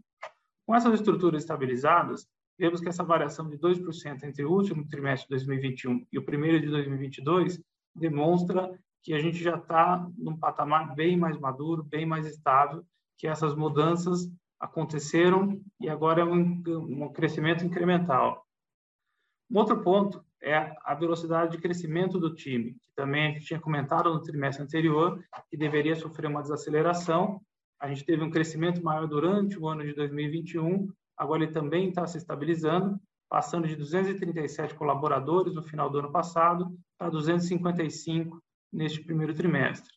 Com 0.66 0.74
essas 0.74 0.92
estruturas 0.92 1.42
estabilizadas, 1.42 2.28
vemos 2.60 2.82
que 2.82 2.88
essa 2.90 3.02
variação 3.02 3.48
de 3.48 3.56
2% 3.56 4.22
entre 4.22 4.44
o 4.44 4.52
último 4.52 4.86
trimestre 4.86 5.26
de 5.26 5.46
2021 5.46 6.06
e 6.12 6.18
o 6.18 6.24
primeiro 6.24 6.60
de 6.60 6.68
2022 6.68 7.58
demonstra 7.96 8.78
que 9.02 9.14
a 9.14 9.18
gente 9.18 9.42
já 9.42 9.56
está 9.56 10.06
num 10.18 10.36
patamar 10.36 10.94
bem 10.94 11.16
mais 11.16 11.38
maduro, 11.38 11.82
bem 11.82 12.04
mais 12.04 12.26
estável, 12.26 12.84
que 13.16 13.26
essas 13.26 13.54
mudanças 13.54 14.30
aconteceram 14.60 15.58
e 15.80 15.88
agora 15.88 16.20
é 16.20 16.24
um, 16.24 16.62
um 16.66 17.10
crescimento 17.10 17.64
incremental. 17.64 18.44
Um 19.50 19.56
outro 19.56 19.80
ponto 19.82 20.22
é 20.42 20.76
a 20.84 20.94
velocidade 20.94 21.52
de 21.52 21.62
crescimento 21.62 22.20
do 22.20 22.34
time, 22.34 22.74
que 22.74 22.94
também 22.94 23.26
a 23.26 23.30
gente 23.30 23.46
tinha 23.46 23.58
comentado 23.58 24.12
no 24.12 24.20
trimestre 24.20 24.62
anterior, 24.62 25.18
que 25.48 25.56
deveria 25.56 25.96
sofrer 25.96 26.28
uma 26.28 26.42
desaceleração. 26.42 27.40
A 27.80 27.88
gente 27.88 28.04
teve 28.04 28.22
um 28.22 28.30
crescimento 28.30 28.82
maior 28.82 29.08
durante 29.08 29.58
o 29.58 29.66
ano 29.66 29.82
de 29.82 29.94
2021, 29.94 30.92
agora 31.20 31.42
ele 31.42 31.52
também 31.52 31.90
está 31.90 32.06
se 32.06 32.16
estabilizando, 32.16 32.98
passando 33.28 33.68
de 33.68 33.76
237 33.76 34.74
colaboradores 34.74 35.54
no 35.54 35.62
final 35.62 35.90
do 35.90 35.98
ano 35.98 36.10
passado 36.10 36.74
para 36.96 37.10
255 37.10 38.42
neste 38.72 39.04
primeiro 39.04 39.34
trimestre. 39.34 39.92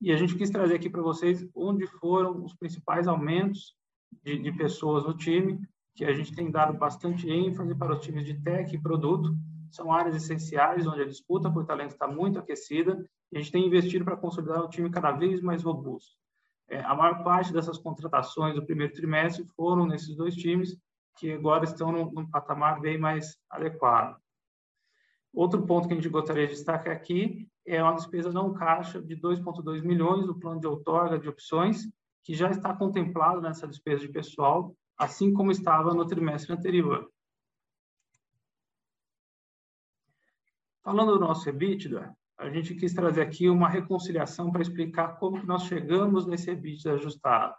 E 0.00 0.12
a 0.12 0.16
gente 0.16 0.36
quis 0.36 0.50
trazer 0.50 0.76
aqui 0.76 0.88
para 0.88 1.02
vocês 1.02 1.44
onde 1.52 1.84
foram 1.98 2.44
os 2.44 2.54
principais 2.54 3.08
aumentos 3.08 3.74
de, 4.22 4.38
de, 4.38 4.52
pessoas 4.52 5.04
no 5.04 5.16
time, 5.16 5.58
que 5.96 6.04
a 6.04 6.12
gente 6.12 6.32
tem 6.32 6.48
dado 6.48 6.78
bastante 6.78 7.28
ênfase 7.28 7.74
para 7.74 7.94
os 7.94 8.04
times 8.04 8.24
de 8.24 8.40
tech 8.40 8.72
e 8.72 8.80
produto. 8.80 9.34
São 9.68 9.92
áreas 9.92 10.14
essenciais 10.14 10.86
onde 10.86 11.02
a 11.02 11.08
disputa 11.08 11.50
por 11.50 11.66
talento 11.66 11.90
está 11.90 12.06
muito 12.06 12.38
aquecida 12.38 13.04
e 13.32 13.36
a 13.36 13.40
gente 13.40 13.50
tem 13.50 13.66
investido 13.66 14.04
para 14.04 14.16
consolidar 14.16 14.62
o 14.62 14.68
time 14.68 14.90
cada 14.90 15.10
vez 15.10 15.40
mais 15.40 15.64
robusto. 15.64 16.21
É, 16.72 16.80
a 16.84 16.94
maior 16.94 17.22
parte 17.22 17.52
dessas 17.52 17.76
contratações 17.76 18.54
do 18.54 18.64
primeiro 18.64 18.94
trimestre 18.94 19.44
foram 19.54 19.86
nesses 19.86 20.16
dois 20.16 20.34
times, 20.34 20.74
que 21.18 21.30
agora 21.30 21.64
estão 21.64 21.92
num, 21.92 22.10
num 22.10 22.26
patamar 22.26 22.80
bem 22.80 22.96
mais 22.96 23.36
adequado. 23.50 24.18
Outro 25.34 25.66
ponto 25.66 25.86
que 25.86 25.92
a 25.92 25.96
gente 25.96 26.08
gostaria 26.08 26.46
de 26.46 26.54
destacar 26.54 26.96
aqui 26.96 27.46
é 27.66 27.82
uma 27.82 27.92
despesa 27.92 28.32
não 28.32 28.54
caixa 28.54 29.02
de 29.02 29.14
2,2 29.14 29.82
milhões 29.82 30.24
do 30.24 30.34
plano 30.34 30.60
de 30.60 30.66
outorga 30.66 31.18
de 31.18 31.28
opções, 31.28 31.86
que 32.24 32.32
já 32.32 32.50
está 32.50 32.74
contemplado 32.74 33.42
nessa 33.42 33.68
despesa 33.68 34.06
de 34.06 34.08
pessoal, 34.10 34.74
assim 34.96 35.30
como 35.30 35.50
estava 35.50 35.92
no 35.92 36.06
trimestre 36.06 36.54
anterior. 36.54 37.06
Falando 40.82 41.12
do 41.12 41.20
nosso 41.20 41.46
EBITDA, 41.46 42.16
a 42.42 42.50
gente 42.50 42.74
quis 42.74 42.92
trazer 42.92 43.22
aqui 43.22 43.48
uma 43.48 43.68
reconciliação 43.68 44.50
para 44.50 44.62
explicar 44.62 45.16
como 45.16 45.40
que 45.40 45.46
nós 45.46 45.62
chegamos 45.62 46.26
nesse 46.26 46.50
EBITDA 46.50 46.94
ajustado. 46.94 47.54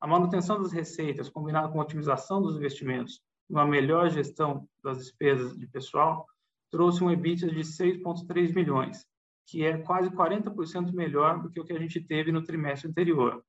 A 0.00 0.08
manutenção 0.08 0.60
das 0.60 0.72
receitas, 0.72 1.28
combinada 1.28 1.68
com 1.68 1.78
a 1.78 1.84
otimização 1.84 2.42
dos 2.42 2.56
investimentos, 2.56 3.20
uma 3.48 3.64
melhor 3.64 4.10
gestão 4.10 4.68
das 4.82 4.98
despesas 4.98 5.56
de 5.56 5.68
pessoal, 5.68 6.26
trouxe 6.68 7.02
um 7.02 7.10
EBITDA 7.12 7.48
de 7.48 7.60
6,3 7.60 8.52
milhões, 8.52 9.06
que 9.46 9.64
é 9.64 9.78
quase 9.78 10.10
40% 10.10 10.92
melhor 10.92 11.40
do 11.40 11.48
que 11.48 11.60
o 11.60 11.64
que 11.64 11.72
a 11.72 11.78
gente 11.78 12.00
teve 12.00 12.32
no 12.32 12.42
trimestre 12.42 12.90
anterior. 12.90 13.44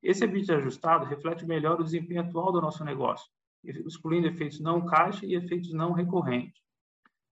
Esse 0.00 0.24
EBITDA 0.24 0.58
ajustado 0.58 1.06
reflete 1.06 1.44
melhor 1.44 1.80
o 1.80 1.84
desempenho 1.84 2.20
atual 2.20 2.52
do 2.52 2.60
nosso 2.60 2.84
negócio, 2.84 3.28
excluindo 3.64 4.28
efeitos 4.28 4.60
não 4.60 4.86
caixa 4.86 5.26
e 5.26 5.34
efeitos 5.34 5.72
não 5.72 5.90
recorrentes. 5.90 6.67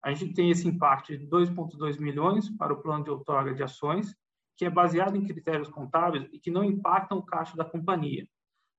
A 0.05 0.13
gente 0.13 0.35
tem 0.35 0.51
esse 0.51 0.69
impacto 0.69 1.17
de 1.17 1.27
2,2 1.27 1.99
milhões 1.99 2.51
para 2.51 2.75
o 2.75 2.83
plano 2.83 3.05
de 3.05 3.11
outorga 3.11 3.55
de 3.55 3.63
ações, 3.63 4.15
que 4.55 4.67
é 4.67 4.71
baseado 4.71 5.17
em 5.17 5.25
critérios 5.25 5.71
contábeis 5.71 6.29
e 6.31 6.39
que 6.39 6.51
não 6.51 6.63
impactam 6.63 7.17
o 7.17 7.23
caixa 7.23 7.57
da 7.57 7.65
companhia. 7.65 8.29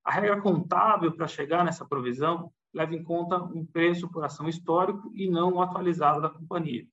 A 0.04 0.12
regra 0.12 0.40
contábil 0.40 1.12
para 1.16 1.28
chegar 1.28 1.66
nessa 1.66 1.84
provisão 1.84 2.52
leva 2.72 2.94
em 2.94 3.04
conta 3.04 3.42
um 3.42 3.66
preço 3.66 4.08
por 4.08 4.24
ação 4.24 4.48
histórico 4.48 5.12
e 5.16 5.28
não 5.28 5.54
o 5.54 5.62
atualizado 5.64 6.22
da 6.22 6.30
companhia. 6.30 6.88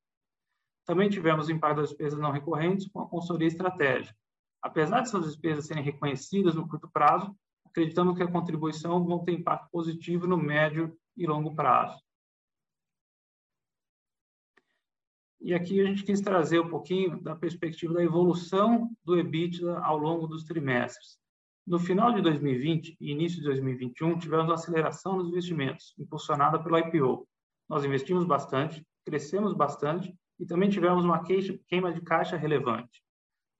Também 0.87 1.11
tivemos 1.11 1.51
impacto 1.51 1.81
das 1.81 1.91
despesas 1.91 2.19
não 2.19 2.31
recorrentes 2.31 2.89
com 2.89 3.01
a 3.01 3.09
consultoria 3.09 3.49
estratégica. 3.49 4.17
Apesar 4.63 5.01
dessas 5.01 5.27
despesas 5.27 5.67
serem 5.67 5.85
reconhecidas 5.85 6.55
no 6.55 6.67
curto 6.67 6.89
prazo, 6.89 7.37
acreditamos 7.67 8.17
que 8.17 8.23
a 8.23 8.33
contribuição 8.33 9.05
vão 9.05 9.23
ter 9.23 9.33
impacto 9.33 9.69
positivo 9.71 10.27
no 10.27 10.39
médio 10.39 10.97
e 11.15 11.27
longo 11.27 11.55
prazo. 11.55 12.03
E 15.45 15.53
aqui 15.53 15.81
a 15.81 15.85
gente 15.85 16.05
quis 16.05 16.21
trazer 16.21 16.61
um 16.61 16.69
pouquinho 16.69 17.21
da 17.21 17.35
perspectiva 17.35 17.93
da 17.95 18.05
evolução 18.05 18.89
do 19.05 19.19
EBITDA 19.19 19.81
ao 19.81 19.99
longo 19.99 20.29
dos 20.29 20.45
trimestres. 20.45 21.19
No 21.67 21.81
final 21.81 22.13
de 22.13 22.23
2020 22.23 22.97
e 23.01 23.11
início 23.11 23.39
de 23.39 23.47
2021, 23.47 24.21
tivemos 24.21 24.47
uma 24.47 24.55
aceleração 24.55 25.17
nos 25.17 25.27
investimentos, 25.27 25.95
impulsionada 25.99 26.63
pelo 26.63 26.79
IPO. 26.79 27.27
Nós 27.69 27.85
investimos 27.85 28.25
bastante, 28.25 28.87
crescemos 29.05 29.53
bastante 29.53 30.17
e 30.39 30.47
também 30.47 30.71
tivemos 30.71 31.05
uma 31.05 31.25
queima 31.25 31.93
de 31.93 32.01
caixa 32.03 32.37
relevante. 32.37 33.03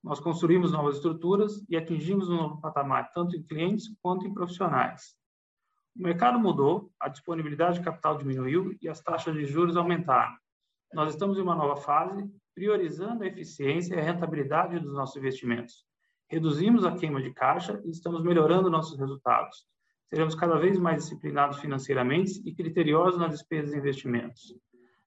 Nós 0.05 0.21
construímos 0.21 0.71
novas 0.71 0.97
estruturas 0.97 1.65
e 1.69 1.77
atingimos 1.77 2.29
um 2.29 2.37
novo 2.37 2.61
patamar, 2.61 3.11
tanto 3.13 3.37
em 3.37 3.43
clientes 3.43 3.93
quanto 4.01 4.25
em 4.25 4.33
profissionais. 4.33 5.17
O 5.97 6.03
mercado 6.05 6.39
mudou, 6.39 6.93
a 7.01 7.09
disponibilidade 7.09 7.79
de 7.79 7.85
capital 7.85 8.17
diminuiu 8.17 8.73
e 8.81 8.89
as 8.89 9.01
taxas 9.01 9.35
de 9.35 9.47
juros 9.47 9.77
aumentaram. 9.77 10.33
Nós 10.95 11.13
estamos 11.13 11.39
em 11.39 11.43
uma 11.43 11.55
nova 11.55 11.77
fase, 11.77 12.31
priorizando 12.55 13.25
a 13.25 13.27
eficiência 13.27 13.95
e 13.95 13.99
a 13.99 14.03
rentabilidade 14.03 14.79
dos 14.79 14.93
nossos 14.95 15.17
investimentos 15.17 15.85
reduzimos 16.33 16.87
a 16.87 16.97
queima 16.97 17.21
de 17.21 17.31
caixa 17.31 17.79
e 17.85 17.91
estamos 17.91 18.23
melhorando 18.23 18.71
nossos 18.71 18.99
resultados. 18.99 19.67
Seremos 20.09 20.35
cada 20.35 20.59
vez 20.59 20.79
mais 20.79 21.03
disciplinados 21.03 21.59
financeiramente 21.59 22.41
e 22.47 22.55
criteriosos 22.55 23.21
nas 23.21 23.33
despesas 23.33 23.75
e 23.75 23.77
investimentos. 23.77 24.55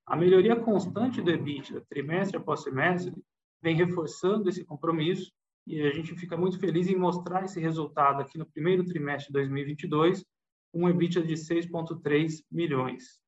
A 0.05 0.15
melhoria 0.15 0.55
constante 0.55 1.23
do 1.23 1.31
EBITDA, 1.31 1.83
trimestre 1.89 2.37
após 2.37 2.61
trimestre, 2.61 3.11
vem 3.59 3.75
reforçando 3.75 4.49
esse 4.49 4.63
compromisso 4.63 5.31
e 5.65 5.81
a 5.81 5.89
gente 5.89 6.13
fica 6.13 6.37
muito 6.37 6.59
feliz 6.59 6.87
em 6.87 6.95
mostrar 6.95 7.43
esse 7.43 7.59
resultado 7.59 8.21
aqui 8.21 8.37
no 8.37 8.45
primeiro 8.45 8.85
trimestre 8.85 9.29
de 9.29 9.33
2022, 9.33 10.23
um 10.71 10.87
EBITDA 10.87 11.23
de 11.23 11.33
6,3 11.33 12.43
milhões. 12.51 13.19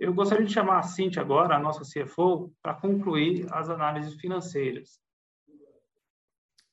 Eu 0.00 0.14
gostaria 0.14 0.46
de 0.46 0.52
chamar 0.54 0.78
a 0.78 0.82
Cintia 0.82 1.20
agora, 1.20 1.54
a 1.54 1.58
nossa 1.58 1.82
CFO, 1.82 2.50
para 2.62 2.72
concluir 2.72 3.46
as 3.52 3.68
análises 3.68 4.14
financeiras. 4.14 4.98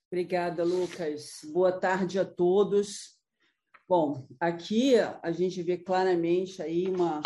Obrigada, 0.09 0.63
Lucas. 0.63 1.41
Boa 1.51 1.73
tarde 1.73 2.17
a 2.17 2.23
todos. 2.23 3.19
Bom, 3.85 4.25
aqui 4.39 4.93
a 5.21 5.29
gente 5.33 5.61
vê 5.61 5.77
claramente 5.77 6.61
aí 6.61 6.87
uma 6.87 7.21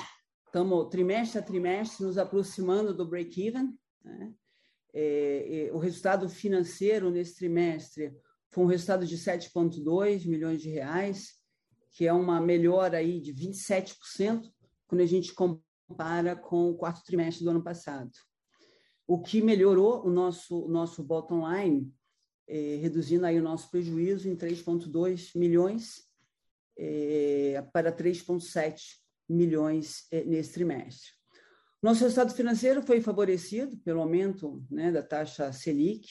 estamos 0.47 0.89
trimestre 0.89 1.37
a 1.37 1.43
trimestre 1.43 2.03
nos 2.03 2.17
aproximando 2.17 2.95
do 2.95 3.07
break-even. 3.07 3.71
Né? 4.03 4.33
É, 4.95 5.67
é, 5.67 5.71
o 5.71 5.77
resultado 5.77 6.27
financeiro 6.27 7.11
nesse 7.11 7.35
trimestre 7.35 8.11
foi 8.49 8.63
um 8.63 8.67
resultado 8.67 9.05
de 9.05 9.15
7,2 9.15 10.27
milhões 10.27 10.63
de 10.63 10.71
reais, 10.71 11.35
que 11.91 12.07
é 12.07 12.11
uma 12.11 12.41
melhora 12.41 12.97
aí 12.97 13.21
de 13.21 13.31
27% 13.35 14.51
quando 14.87 15.01
a 15.01 15.05
gente 15.05 15.31
compara 15.35 15.70
com 16.35 16.69
o 16.69 16.75
quarto 16.75 17.03
trimestre 17.03 17.43
do 17.43 17.51
ano 17.51 17.63
passado. 17.63 18.11
O 19.07 19.19
que 19.21 19.41
melhorou 19.41 20.05
o 20.05 20.09
nosso, 20.09 20.67
nosso 20.67 21.03
bottom 21.03 21.47
line, 21.49 21.93
é, 22.47 22.77
reduzindo 22.81 23.25
aí 23.25 23.39
o 23.39 23.43
nosso 23.43 23.69
prejuízo 23.69 24.27
em 24.29 24.35
3,2 24.35 25.31
milhões 25.35 26.09
é, 26.77 27.63
para 27.73 27.91
3,7 27.91 28.99
milhões 29.29 30.07
é, 30.11 30.23
nesse 30.23 30.53
trimestre. 30.53 31.09
Nosso 31.81 32.03
resultado 32.03 32.33
financeiro 32.33 32.81
foi 32.83 33.01
favorecido 33.01 33.77
pelo 33.77 34.01
aumento 34.01 34.63
né, 34.69 34.91
da 34.91 35.01
taxa 35.01 35.51
Selic. 35.51 36.07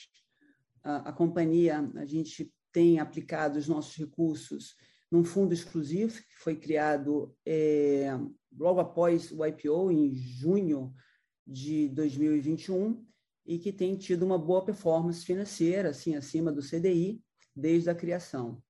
A, 0.82 1.10
a 1.10 1.12
companhia, 1.12 1.88
a 1.96 2.04
gente 2.04 2.52
tem 2.72 2.98
aplicado 2.98 3.58
os 3.58 3.68
nossos 3.68 3.96
recursos 3.96 4.74
num 5.10 5.24
fundo 5.24 5.52
exclusivo 5.52 6.14
que 6.14 6.38
foi 6.38 6.54
criado 6.54 7.34
é, 7.44 8.08
logo 8.56 8.80
após 8.80 9.32
o 9.32 9.44
IPO, 9.44 9.90
em 9.90 10.14
junho 10.14 10.94
de 11.46 11.88
2021, 11.88 13.04
e 13.44 13.58
que 13.58 13.72
tem 13.72 13.96
tido 13.96 14.24
uma 14.24 14.38
boa 14.38 14.64
performance 14.64 15.24
financeira, 15.24 15.90
assim, 15.90 16.14
acima 16.14 16.52
do 16.52 16.62
CDI, 16.62 17.20
desde 17.54 17.90
a 17.90 17.94
criação. 17.94 18.62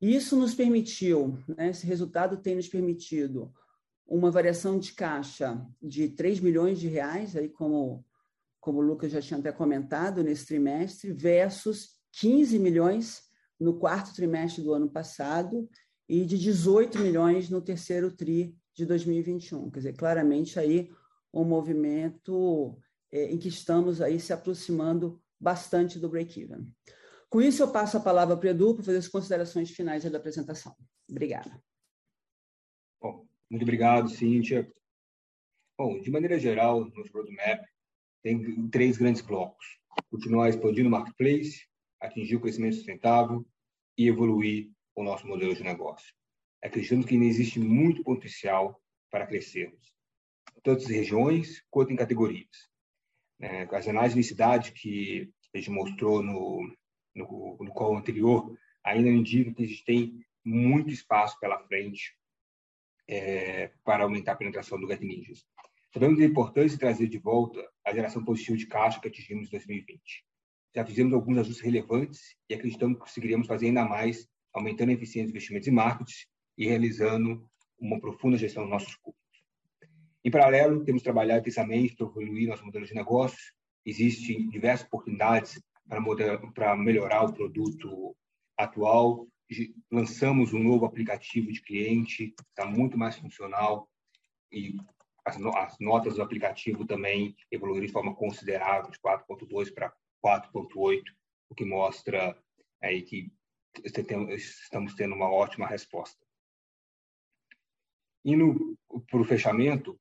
Isso 0.00 0.36
nos 0.36 0.54
permitiu, 0.54 1.38
né, 1.46 1.70
esse 1.70 1.86
resultado 1.86 2.36
tem 2.36 2.56
nos 2.56 2.68
permitido 2.68 3.52
uma 4.06 4.30
variação 4.30 4.78
de 4.78 4.92
caixa 4.92 5.64
de 5.82 6.08
3 6.08 6.40
milhões 6.40 6.80
de 6.80 6.88
reais, 6.88 7.36
aí 7.36 7.48
como, 7.48 8.04
como 8.58 8.78
o 8.78 8.82
Lucas 8.82 9.12
já 9.12 9.20
tinha 9.20 9.38
até 9.38 9.52
comentado, 9.52 10.22
nesse 10.22 10.46
trimestre, 10.46 11.12
versus 11.12 11.98
15 12.12 12.58
milhões 12.58 13.27
no 13.58 13.78
quarto 13.78 14.14
trimestre 14.14 14.62
do 14.62 14.72
ano 14.72 14.88
passado 14.88 15.68
e 16.08 16.24
de 16.24 16.38
18 16.38 16.98
milhões 16.98 17.50
no 17.50 17.60
terceiro 17.60 18.10
TRI 18.10 18.56
de 18.74 18.86
2021. 18.86 19.70
Quer 19.70 19.78
dizer, 19.78 19.96
claramente 19.96 20.58
aí 20.58 20.90
um 21.32 21.44
movimento 21.44 22.78
é, 23.12 23.24
em 23.32 23.38
que 23.38 23.48
estamos 23.48 24.00
aí 24.00 24.18
se 24.18 24.32
aproximando 24.32 25.20
bastante 25.38 25.98
do 25.98 26.08
break-even. 26.08 26.66
Com 27.28 27.42
isso, 27.42 27.62
eu 27.62 27.70
passo 27.70 27.96
a 27.98 28.00
palavra 28.00 28.36
para 28.36 28.46
o 28.46 28.50
Edu 28.50 28.74
para 28.74 28.84
fazer 28.84 28.98
as 28.98 29.08
considerações 29.08 29.70
finais 29.70 30.02
da 30.04 30.16
apresentação. 30.16 30.74
Obrigada. 31.08 31.62
Bom, 33.00 33.26
muito 33.50 33.62
obrigado, 33.62 34.08
Cíntia. 34.08 34.70
Bom, 35.76 36.00
de 36.00 36.10
maneira 36.10 36.38
geral, 36.38 36.84
nosso 36.84 37.12
roadmap 37.12 37.62
tem 38.22 38.68
três 38.70 38.96
grandes 38.96 39.22
blocos. 39.22 39.78
Continuar 40.10 40.48
expandindo 40.48 40.88
o 40.88 40.90
marketplace, 40.90 41.66
atingir 42.00 42.36
o 42.36 42.40
crescimento 42.40 42.76
sustentável 42.76 43.46
e 43.96 44.08
evoluir 44.08 44.70
o 44.94 45.02
nosso 45.02 45.26
modelo 45.26 45.54
de 45.54 45.62
negócio. 45.62 46.14
Acreditamos 46.62 47.06
que 47.06 47.14
ainda 47.14 47.26
existe 47.26 47.60
muito 47.60 48.02
potencial 48.02 48.80
para 49.10 49.26
crescermos, 49.26 49.94
tanto 50.62 50.84
em 50.84 50.94
regiões 50.94 51.62
quanto 51.70 51.92
em 51.92 51.96
categorias. 51.96 52.68
É, 53.40 53.62
as 53.74 53.86
análises 53.86 54.16
de 54.16 54.24
cidade 54.24 54.72
que 54.72 55.30
a 55.54 55.58
gente 55.58 55.70
mostrou 55.70 56.22
no, 56.22 56.68
no, 57.14 57.56
no 57.60 57.72
call 57.72 57.96
anterior 57.96 58.56
ainda 58.84 59.08
indicam 59.08 59.54
que 59.54 59.64
a 59.64 59.66
gente 59.66 59.84
tem 59.84 60.24
muito 60.44 60.90
espaço 60.90 61.38
pela 61.38 61.58
frente 61.66 62.16
é, 63.06 63.68
para 63.84 64.04
aumentar 64.04 64.32
a 64.32 64.36
penetração 64.36 64.80
do 64.80 64.88
Get 64.88 65.00
Ninjas. 65.00 65.44
Sabemos 65.92 66.18
da 66.18 66.24
importância 66.24 66.70
de 66.70 66.78
trazer 66.78 67.08
de 67.08 67.18
volta 67.18 67.66
a 67.84 67.94
geração 67.94 68.24
positiva 68.24 68.56
de 68.56 68.66
caixa 68.66 69.00
que 69.00 69.08
atingimos 69.08 69.48
em 69.48 69.50
2020. 69.50 70.27
Já 70.74 70.84
fizemos 70.84 71.12
alguns 71.12 71.38
ajustes 71.38 71.64
relevantes 71.64 72.36
e 72.48 72.54
acreditamos 72.54 72.98
que 72.98 73.04
conseguiremos 73.04 73.46
fazer 73.46 73.66
ainda 73.66 73.84
mais, 73.84 74.28
aumentando 74.52 74.90
a 74.90 74.94
eficiência 74.94 75.24
dos 75.26 75.30
investimentos 75.30 75.68
em 75.68 75.72
marketing 75.72 76.26
e 76.56 76.66
realizando 76.66 77.48
uma 77.78 78.00
profunda 78.00 78.36
gestão 78.36 78.64
dos 78.64 78.70
nossos 78.70 78.94
custos. 78.96 79.18
Em 80.24 80.30
paralelo, 80.30 80.84
temos 80.84 81.02
trabalhado 81.02 81.40
intensamente 81.40 81.94
para 81.94 82.06
evoluir 82.06 82.48
nosso 82.48 82.64
modelo 82.64 82.84
de 82.84 82.94
negócios. 82.94 83.52
Existem 83.86 84.48
diversas 84.50 84.86
oportunidades 84.86 85.60
para, 85.88 86.02
para 86.52 86.76
melhorar 86.76 87.24
o 87.24 87.32
produto 87.32 88.16
atual. 88.56 89.26
Lançamos 89.90 90.52
um 90.52 90.62
novo 90.62 90.84
aplicativo 90.84 91.50
de 91.50 91.62
cliente, 91.62 92.34
está 92.50 92.66
muito 92.66 92.98
mais 92.98 93.16
funcional 93.16 93.88
e 94.52 94.76
as 95.24 95.78
notas 95.78 96.16
do 96.16 96.22
aplicativo 96.22 96.86
também 96.86 97.34
evoluíram 97.50 97.86
de 97.86 97.92
forma 97.92 98.14
considerável, 98.14 98.90
de 98.90 98.98
4.2 98.98 99.72
para 99.72 99.92
4.8, 100.24 101.02
o 101.50 101.54
que 101.54 101.64
mostra 101.64 102.36
aí 102.82 103.02
que 103.02 103.32
estamos 103.84 104.94
tendo 104.94 105.14
uma 105.14 105.30
ótima 105.30 105.66
resposta. 105.66 106.18
Indo 108.24 108.76
para 109.10 109.20
o 109.20 109.24
fechamento, 109.24 109.98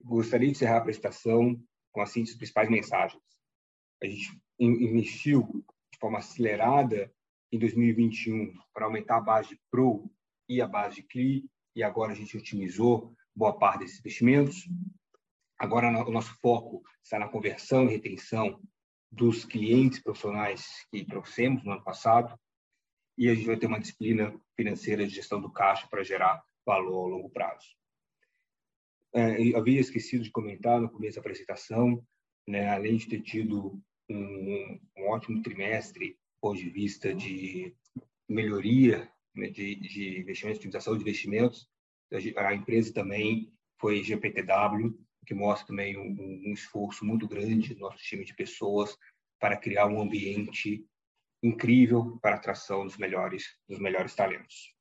gostaria 0.00 0.48
de 0.48 0.52
encerrar 0.52 0.76
a 0.76 0.78
apresentação 0.78 1.60
com 1.92 2.00
as 2.00 2.10
síntese 2.10 2.36
principais 2.36 2.70
mensagens. 2.70 3.22
A 4.02 4.06
gente 4.06 4.40
investiu 4.58 5.64
de 5.92 5.98
forma 5.98 6.18
acelerada 6.18 7.12
em 7.50 7.58
2021 7.58 8.54
para 8.72 8.86
aumentar 8.86 9.16
a 9.16 9.20
base 9.20 9.50
de 9.50 9.60
Pro 9.70 10.10
e 10.48 10.60
a 10.60 10.66
base 10.66 10.96
de 10.96 11.02
CLI, 11.02 11.50
e 11.74 11.82
agora 11.82 12.12
a 12.12 12.14
gente 12.14 12.36
otimizou 12.36 13.14
boa 13.34 13.58
parte 13.58 13.80
desses 13.80 13.98
investimentos. 13.98 14.68
Agora 15.58 15.88
o 16.06 16.12
nosso 16.12 16.34
foco 16.40 16.82
está 17.02 17.18
na 17.18 17.28
conversão 17.28 17.84
e 17.84 17.92
retenção 17.92 18.60
dos 19.10 19.44
clientes 19.44 20.02
profissionais 20.02 20.86
que 20.90 21.04
trouxemos 21.04 21.64
no 21.64 21.72
ano 21.72 21.84
passado, 21.84 22.38
e 23.16 23.28
a 23.28 23.34
gente 23.34 23.46
vai 23.46 23.56
ter 23.56 23.66
uma 23.66 23.80
disciplina 23.80 24.38
financeira 24.54 25.06
de 25.06 25.14
gestão 25.14 25.40
do 25.40 25.50
caixa 25.50 25.86
para 25.88 26.04
gerar 26.04 26.42
valor 26.64 27.04
ao 27.04 27.08
longo 27.08 27.30
prazo. 27.30 27.66
É, 29.14 29.56
havia 29.56 29.80
esquecido 29.80 30.24
de 30.24 30.30
comentar 30.30 30.80
no 30.80 30.90
começo 30.90 31.14
da 31.14 31.20
apresentação, 31.20 32.04
né, 32.46 32.68
além 32.68 32.96
de 32.96 33.08
ter 33.08 33.22
tido 33.22 33.80
um, 34.10 34.80
um 34.98 35.08
ótimo 35.08 35.42
trimestre, 35.42 36.18
ponto 36.40 36.58
de 36.58 36.68
vista 36.68 37.14
de 37.14 37.74
melhoria 38.28 39.10
né, 39.34 39.48
de, 39.48 39.76
de 39.76 40.20
investimentos, 40.20 40.58
otimização 40.58 40.94
de 40.94 41.02
investimentos, 41.02 41.68
a 42.36 42.54
empresa 42.54 42.92
também 42.92 43.52
foi 43.80 44.02
GPTW, 44.02 44.96
que 45.26 45.34
mostra 45.34 45.66
também 45.66 45.98
um, 45.98 46.48
um 46.48 46.52
esforço 46.52 47.04
muito 47.04 47.28
grande 47.28 47.74
do 47.74 47.80
nosso 47.80 47.98
time 47.98 48.24
de 48.24 48.34
pessoas 48.34 48.96
para 49.38 49.56
criar 49.56 49.86
um 49.86 50.00
ambiente 50.00 50.86
incrível 51.42 52.18
para 52.22 52.36
a 52.36 52.38
atração 52.38 52.84
dos 52.84 52.96
melhores 52.96 53.44
dos 53.68 53.78
melhores 53.78 54.14
talentos. 54.14 54.74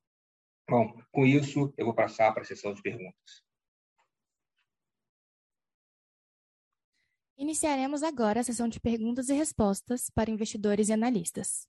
Bom, 0.70 1.00
com 1.12 1.26
isso, 1.26 1.74
eu 1.78 1.86
vou 1.86 1.94
passar 1.94 2.32
para 2.32 2.42
a 2.42 2.46
sessão 2.46 2.74
de 2.74 2.82
perguntas. 2.82 3.44
Iniciaremos 7.38 8.02
agora 8.02 8.40
a 8.40 8.44
sessão 8.44 8.68
de 8.68 8.80
perguntas 8.80 9.28
e 9.30 9.34
respostas 9.34 10.10
para 10.10 10.32
investidores 10.32 10.88
e 10.88 10.94
analistas. 10.94 11.68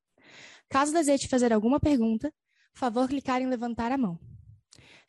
Caso 0.68 0.92
deseje 0.92 1.28
fazer 1.28 1.52
alguma 1.52 1.80
pergunta, 1.80 2.32
favor 2.72 3.08
clicar 3.08 3.42
em 3.42 3.46
levantar 3.46 3.90
a 3.90 3.98
mão. 3.98 4.18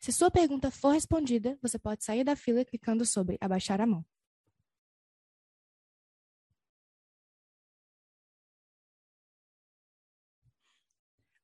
Se 0.00 0.12
sua 0.12 0.30
pergunta 0.30 0.70
for 0.70 0.92
respondida, 0.92 1.58
você 1.60 1.78
pode 1.78 2.04
sair 2.04 2.24
da 2.24 2.36
fila 2.36 2.64
clicando 2.64 3.04
sobre 3.04 3.36
abaixar 3.40 3.80
a 3.80 3.86
mão. 3.86 4.04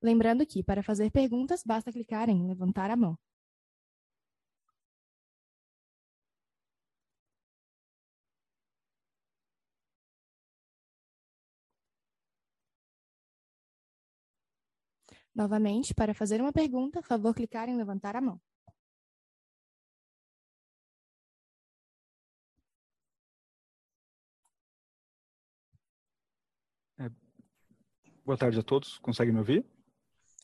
Lembrando 0.01 0.47
que, 0.47 0.62
para 0.62 0.83
fazer 0.83 1.11
perguntas, 1.11 1.62
basta 1.64 1.90
clicar 1.90 2.29
em 2.29 2.47
levantar 2.47 2.90
a 2.90 2.97
mão. 2.97 3.19
Novamente, 15.35 15.92
para 15.92 16.14
fazer 16.14 16.40
uma 16.40 16.53
pergunta, 16.53 17.03
favor 17.03 17.35
clicar 17.35 17.68
em 17.68 17.77
levantar 17.77 18.14
a 18.14 18.20
mão. 18.20 18.40
É... 26.99 27.11
Boa 28.25 28.38
tarde 28.38 28.61
a 28.61 28.62
todos. 28.62 28.99
Consegue 28.99 29.33
me 29.33 29.38
ouvir? 29.38 29.66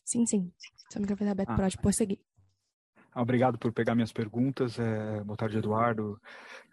Sim, 0.04 0.26
sim. 0.26 0.52
Seu 0.90 1.00
microfone 1.00 1.28
é 1.28 1.32
aberto 1.32 1.50
ah. 1.50 1.56
pode 1.56 1.78
prosseguir. 1.78 2.18
Obrigado 3.14 3.58
por 3.58 3.72
pegar 3.72 3.94
minhas 3.94 4.12
perguntas. 4.12 4.78
É, 4.78 5.22
boa 5.24 5.36
tarde, 5.36 5.58
Eduardo, 5.58 6.20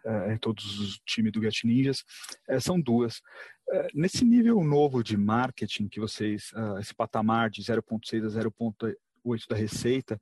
é, 0.05 0.37
todos 0.37 0.79
os 0.79 0.99
times 1.05 1.31
do 1.31 1.41
Get 1.41 1.63
Ninjas. 1.63 2.03
É, 2.47 2.59
são 2.59 2.79
duas. 2.79 3.21
É, 3.69 3.87
nesse 3.93 4.23
nível 4.23 4.63
novo 4.63 5.03
de 5.03 5.17
marketing 5.17 5.87
que 5.87 5.99
vocês, 5.99 6.51
uh, 6.53 6.79
esse 6.79 6.93
patamar 6.93 7.49
de 7.49 7.61
0,6 7.61 8.25
a 8.25 8.29
0,8 8.29 9.47
da 9.49 9.55
receita, 9.55 10.19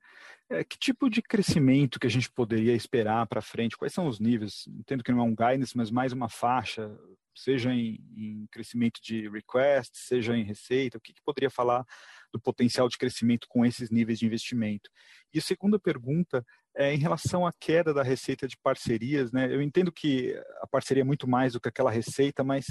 é, 0.48 0.64
que 0.64 0.78
tipo 0.78 1.08
de 1.08 1.22
crescimento 1.22 2.00
que 2.00 2.06
a 2.06 2.10
gente 2.10 2.30
poderia 2.30 2.74
esperar 2.74 3.26
para 3.26 3.42
frente? 3.42 3.76
Quais 3.76 3.92
são 3.92 4.06
os 4.06 4.18
níveis? 4.18 4.66
Entendo 4.68 5.04
que 5.04 5.12
não 5.12 5.20
é 5.20 5.22
um 5.22 5.34
guidance, 5.34 5.76
mas 5.76 5.90
mais 5.90 6.12
uma 6.12 6.28
faixa, 6.28 6.90
seja 7.36 7.72
em, 7.72 7.98
em 8.16 8.46
crescimento 8.50 9.00
de 9.02 9.28
request, 9.28 9.92
seja 9.94 10.36
em 10.36 10.44
receita. 10.44 10.98
O 10.98 11.00
que, 11.00 11.12
que 11.12 11.22
poderia 11.22 11.50
falar 11.50 11.84
do 12.32 12.40
potencial 12.40 12.88
de 12.88 12.98
crescimento 12.98 13.46
com 13.48 13.64
esses 13.64 13.90
níveis 13.90 14.18
de 14.18 14.26
investimento. 14.26 14.90
E 15.32 15.38
a 15.38 15.42
segunda 15.42 15.78
pergunta 15.78 16.44
é 16.74 16.92
em 16.92 16.98
relação 16.98 17.46
à 17.46 17.52
queda 17.52 17.92
da 17.94 18.02
receita 18.02 18.46
de 18.46 18.56
parcerias, 18.58 19.32
né? 19.32 19.52
Eu 19.52 19.62
entendo 19.62 19.90
que 19.90 20.34
a 20.60 20.66
parceria 20.66 21.02
é 21.02 21.04
muito 21.04 21.26
mais 21.26 21.54
do 21.54 21.60
que 21.60 21.68
aquela 21.68 21.90
receita, 21.90 22.44
mas 22.44 22.66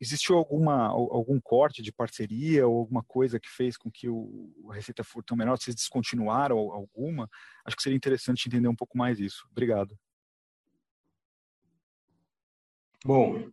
existiu 0.00 0.36
alguma 0.36 0.86
algum 0.86 1.40
corte 1.40 1.82
de 1.82 1.90
parceria 1.90 2.68
ou 2.68 2.78
alguma 2.78 3.02
coisa 3.02 3.40
que 3.40 3.48
fez 3.48 3.76
com 3.76 3.90
que 3.90 4.08
o, 4.08 4.54
a 4.70 4.74
receita 4.74 5.02
for 5.02 5.24
tão 5.24 5.36
menor? 5.36 5.58
Vocês 5.58 5.74
descontinuaram 5.74 6.56
alguma? 6.56 7.28
Acho 7.64 7.76
que 7.76 7.82
seria 7.82 7.96
interessante 7.96 8.46
entender 8.46 8.68
um 8.68 8.76
pouco 8.76 8.96
mais 8.96 9.18
isso. 9.18 9.46
Obrigado. 9.50 9.98
Bom, 13.04 13.48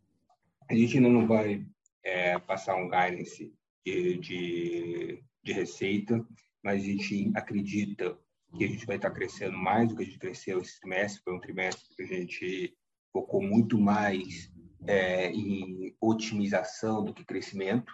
a 0.69 0.75
gente 0.75 0.97
ainda 0.97 1.09
não 1.09 1.27
vai 1.27 1.65
é, 2.03 2.37
passar 2.39 2.75
um 2.75 2.89
guidance 2.89 3.53
de, 3.85 5.21
de, 5.43 5.53
receita, 5.53 6.25
mas 6.63 6.81
a 6.81 6.85
gente 6.85 7.31
acredita 7.35 8.17
que 8.57 8.63
a 8.63 8.67
gente 8.67 8.85
vai 8.85 8.95
estar 8.95 9.11
crescendo 9.11 9.57
mais 9.57 9.89
do 9.89 9.95
que 9.95 10.03
a 10.03 10.05
gente 10.05 10.19
cresceu 10.19 10.61
esse 10.61 10.79
trimestre. 10.79 11.21
Foi 11.23 11.33
um 11.33 11.39
trimestre 11.39 11.95
que 11.95 12.03
a 12.03 12.07
gente 12.07 12.77
focou 13.11 13.41
muito 13.41 13.79
mais 13.79 14.51
é, 14.87 15.29
em 15.31 15.95
otimização 16.01 17.03
do 17.03 17.13
que 17.13 17.25
crescimento, 17.25 17.93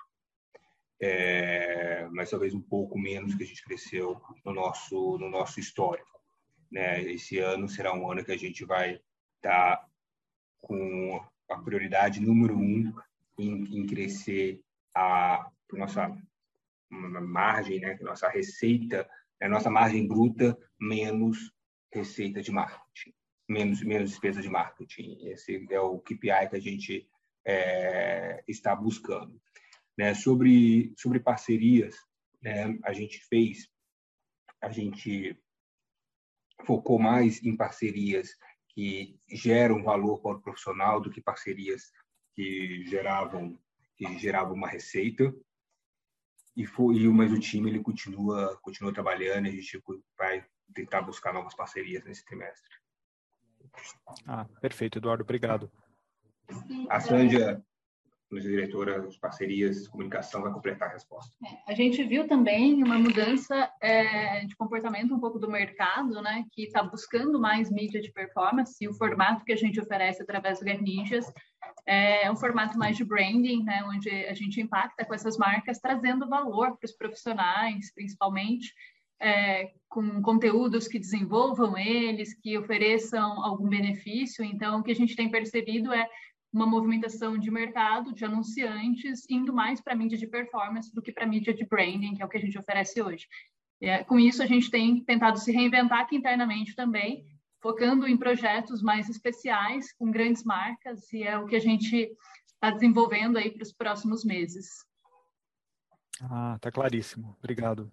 é, 1.01 2.07
mas 2.11 2.29
talvez 2.29 2.53
um 2.53 2.61
pouco 2.61 2.97
menos 2.97 3.33
que 3.35 3.43
a 3.43 3.45
gente 3.45 3.63
cresceu 3.63 4.21
no 4.45 4.53
nosso, 4.53 5.17
no 5.17 5.29
nosso 5.29 5.59
histórico. 5.59 6.21
Né? 6.71 7.01
Esse 7.03 7.39
ano 7.39 7.67
será 7.67 7.93
um 7.93 8.09
ano 8.09 8.23
que 8.23 8.31
a 8.31 8.37
gente 8.37 8.63
vai 8.63 9.01
estar 9.37 9.85
com 10.61 11.19
a 11.51 11.61
prioridade 11.61 12.19
número 12.19 12.57
um 12.57 12.93
em, 13.37 13.79
em 13.79 13.85
crescer 13.85 14.61
a 14.95 15.49
nossa 15.73 16.15
margem, 16.89 17.79
né, 17.79 17.97
nossa 18.01 18.27
receita, 18.29 19.09
a 19.41 19.47
nossa 19.47 19.69
margem 19.69 20.07
bruta 20.07 20.57
menos 20.79 21.51
receita 21.93 22.41
de 22.41 22.51
marketing, 22.51 23.13
menos 23.47 23.81
menos 23.83 24.11
despesa 24.11 24.41
de 24.41 24.49
marketing. 24.49 25.27
Esse 25.27 25.65
é 25.69 25.79
o 25.79 25.99
KPI 25.99 26.49
que 26.49 26.55
a 26.55 26.59
gente 26.59 27.09
é, 27.45 28.43
está 28.47 28.75
buscando. 28.75 29.41
Né, 29.97 30.13
sobre 30.13 30.93
sobre 30.97 31.19
parcerias, 31.19 31.95
né, 32.41 32.77
a 32.83 32.93
gente 32.93 33.19
fez, 33.19 33.69
a 34.61 34.69
gente 34.69 35.37
focou 36.65 36.97
mais 36.97 37.43
em 37.43 37.55
parcerias 37.55 38.35
que 38.73 39.19
geram 39.29 39.83
valor 39.83 40.19
para 40.19 40.37
o 40.37 40.41
profissional 40.41 41.01
do 41.01 41.09
que 41.09 41.21
parcerias 41.21 41.91
que 42.33 42.85
geravam 42.85 43.59
que 43.95 44.17
geravam 44.17 44.53
uma 44.53 44.67
receita. 44.67 45.33
E 46.55 46.65
foi 46.65 47.07
mas 47.09 47.31
o 47.31 47.39
time 47.39 47.69
ele 47.69 47.81
continua 47.81 48.57
continua 48.61 48.93
trabalhando 48.93 49.47
a 49.47 49.51
gente 49.51 49.81
vai 50.17 50.45
tentar 50.73 51.01
buscar 51.01 51.33
novas 51.33 51.53
parcerias 51.55 52.03
nesse 52.03 52.25
trimestre. 52.25 52.69
Ah 54.25 54.45
perfeito 54.61 54.97
Eduardo. 54.97 55.23
Obrigado. 55.23 55.71
A 56.89 56.99
Sandra 56.99 57.63
nossa 58.31 58.47
diretora 58.47 59.07
de 59.07 59.19
parcerias 59.19 59.87
comunicação 59.87 60.41
vai 60.41 60.51
completar 60.51 60.89
a 60.89 60.93
resposta 60.93 61.33
é, 61.45 61.71
a 61.71 61.75
gente 61.75 62.03
viu 62.03 62.27
também 62.27 62.83
uma 62.83 62.97
mudança 62.97 63.71
é, 63.81 64.45
de 64.45 64.55
comportamento 64.55 65.13
um 65.13 65.19
pouco 65.19 65.39
do 65.39 65.49
mercado 65.49 66.21
né 66.21 66.45
que 66.51 66.63
está 66.63 66.83
buscando 66.83 67.39
mais 67.39 67.69
mídia 67.69 68.01
de 68.01 68.11
performance 68.11 68.75
e 68.81 68.87
o 68.87 68.93
formato 68.93 69.43
que 69.43 69.53
a 69.53 69.57
gente 69.57 69.79
oferece 69.79 70.21
através 70.21 70.59
do 70.59 70.65
Get 70.65 70.81
Ninjas 70.81 71.31
é 71.85 72.29
um 72.31 72.35
formato 72.35 72.77
mais 72.77 72.95
de 72.95 73.03
branding, 73.03 73.63
né, 73.63 73.83
onde 73.85 74.09
a 74.09 74.33
gente 74.33 74.61
impacta 74.61 75.03
com 75.03 75.13
essas 75.13 75.37
marcas, 75.37 75.79
trazendo 75.79 76.27
valor 76.27 76.77
para 76.77 76.85
os 76.85 76.91
profissionais, 76.91 77.91
principalmente, 77.93 78.73
é, 79.19 79.71
com 79.87 80.21
conteúdos 80.21 80.87
que 80.87 80.99
desenvolvam 80.99 81.77
eles, 81.77 82.33
que 82.33 82.57
ofereçam 82.57 83.43
algum 83.43 83.69
benefício. 83.69 84.43
Então, 84.43 84.79
o 84.79 84.83
que 84.83 84.91
a 84.91 84.95
gente 84.95 85.15
tem 85.15 85.29
percebido 85.29 85.93
é 85.93 86.07
uma 86.51 86.65
movimentação 86.65 87.37
de 87.37 87.49
mercado, 87.49 88.13
de 88.13 88.25
anunciantes, 88.25 89.25
indo 89.29 89.53
mais 89.53 89.79
para 89.79 89.93
a 89.93 89.95
mídia 89.95 90.17
de 90.17 90.27
performance 90.27 90.93
do 90.93 91.01
que 91.01 91.11
para 91.11 91.23
a 91.23 91.27
mídia 91.27 91.53
de 91.53 91.65
branding, 91.65 92.15
que 92.15 92.21
é 92.21 92.25
o 92.25 92.29
que 92.29 92.37
a 92.37 92.41
gente 92.41 92.57
oferece 92.57 93.01
hoje. 93.01 93.27
É, 93.81 94.03
com 94.03 94.19
isso, 94.19 94.43
a 94.43 94.45
gente 94.45 94.69
tem 94.69 95.03
tentado 95.03 95.39
se 95.39 95.51
reinventar 95.51 96.01
aqui 96.01 96.15
internamente 96.15 96.75
também, 96.75 97.25
focando 97.61 98.07
em 98.07 98.17
projetos 98.17 98.81
mais 98.81 99.09
especiais, 99.09 99.93
com 99.93 100.11
grandes 100.11 100.43
marcas, 100.43 101.11
e 101.13 101.23
é 101.23 101.37
o 101.37 101.45
que 101.45 101.55
a 101.55 101.59
gente 101.59 102.11
está 102.45 102.69
desenvolvendo 102.69 103.37
aí 103.37 103.49
para 103.49 103.63
os 103.63 103.71
próximos 103.71 104.23
meses. 104.23 104.85
Ah, 106.21 106.57
tá 106.59 106.71
claríssimo. 106.71 107.35
Obrigado. 107.39 107.91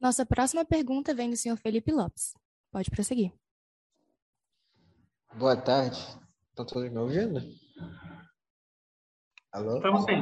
Nossa 0.00 0.24
próxima 0.26 0.64
pergunta 0.64 1.14
vem 1.14 1.30
do 1.30 1.36
senhor 1.36 1.56
Felipe 1.56 1.90
Lopes. 1.90 2.34
Pode 2.70 2.90
prosseguir. 2.90 3.32
Boa 5.36 5.56
tarde. 5.56 5.98
Estão 6.50 6.64
todos 6.64 6.88
me 6.92 6.98
ouvindo? 6.98 7.42
Alô? 9.52 9.76
Estamos 9.76 10.04
sim. 10.04 10.20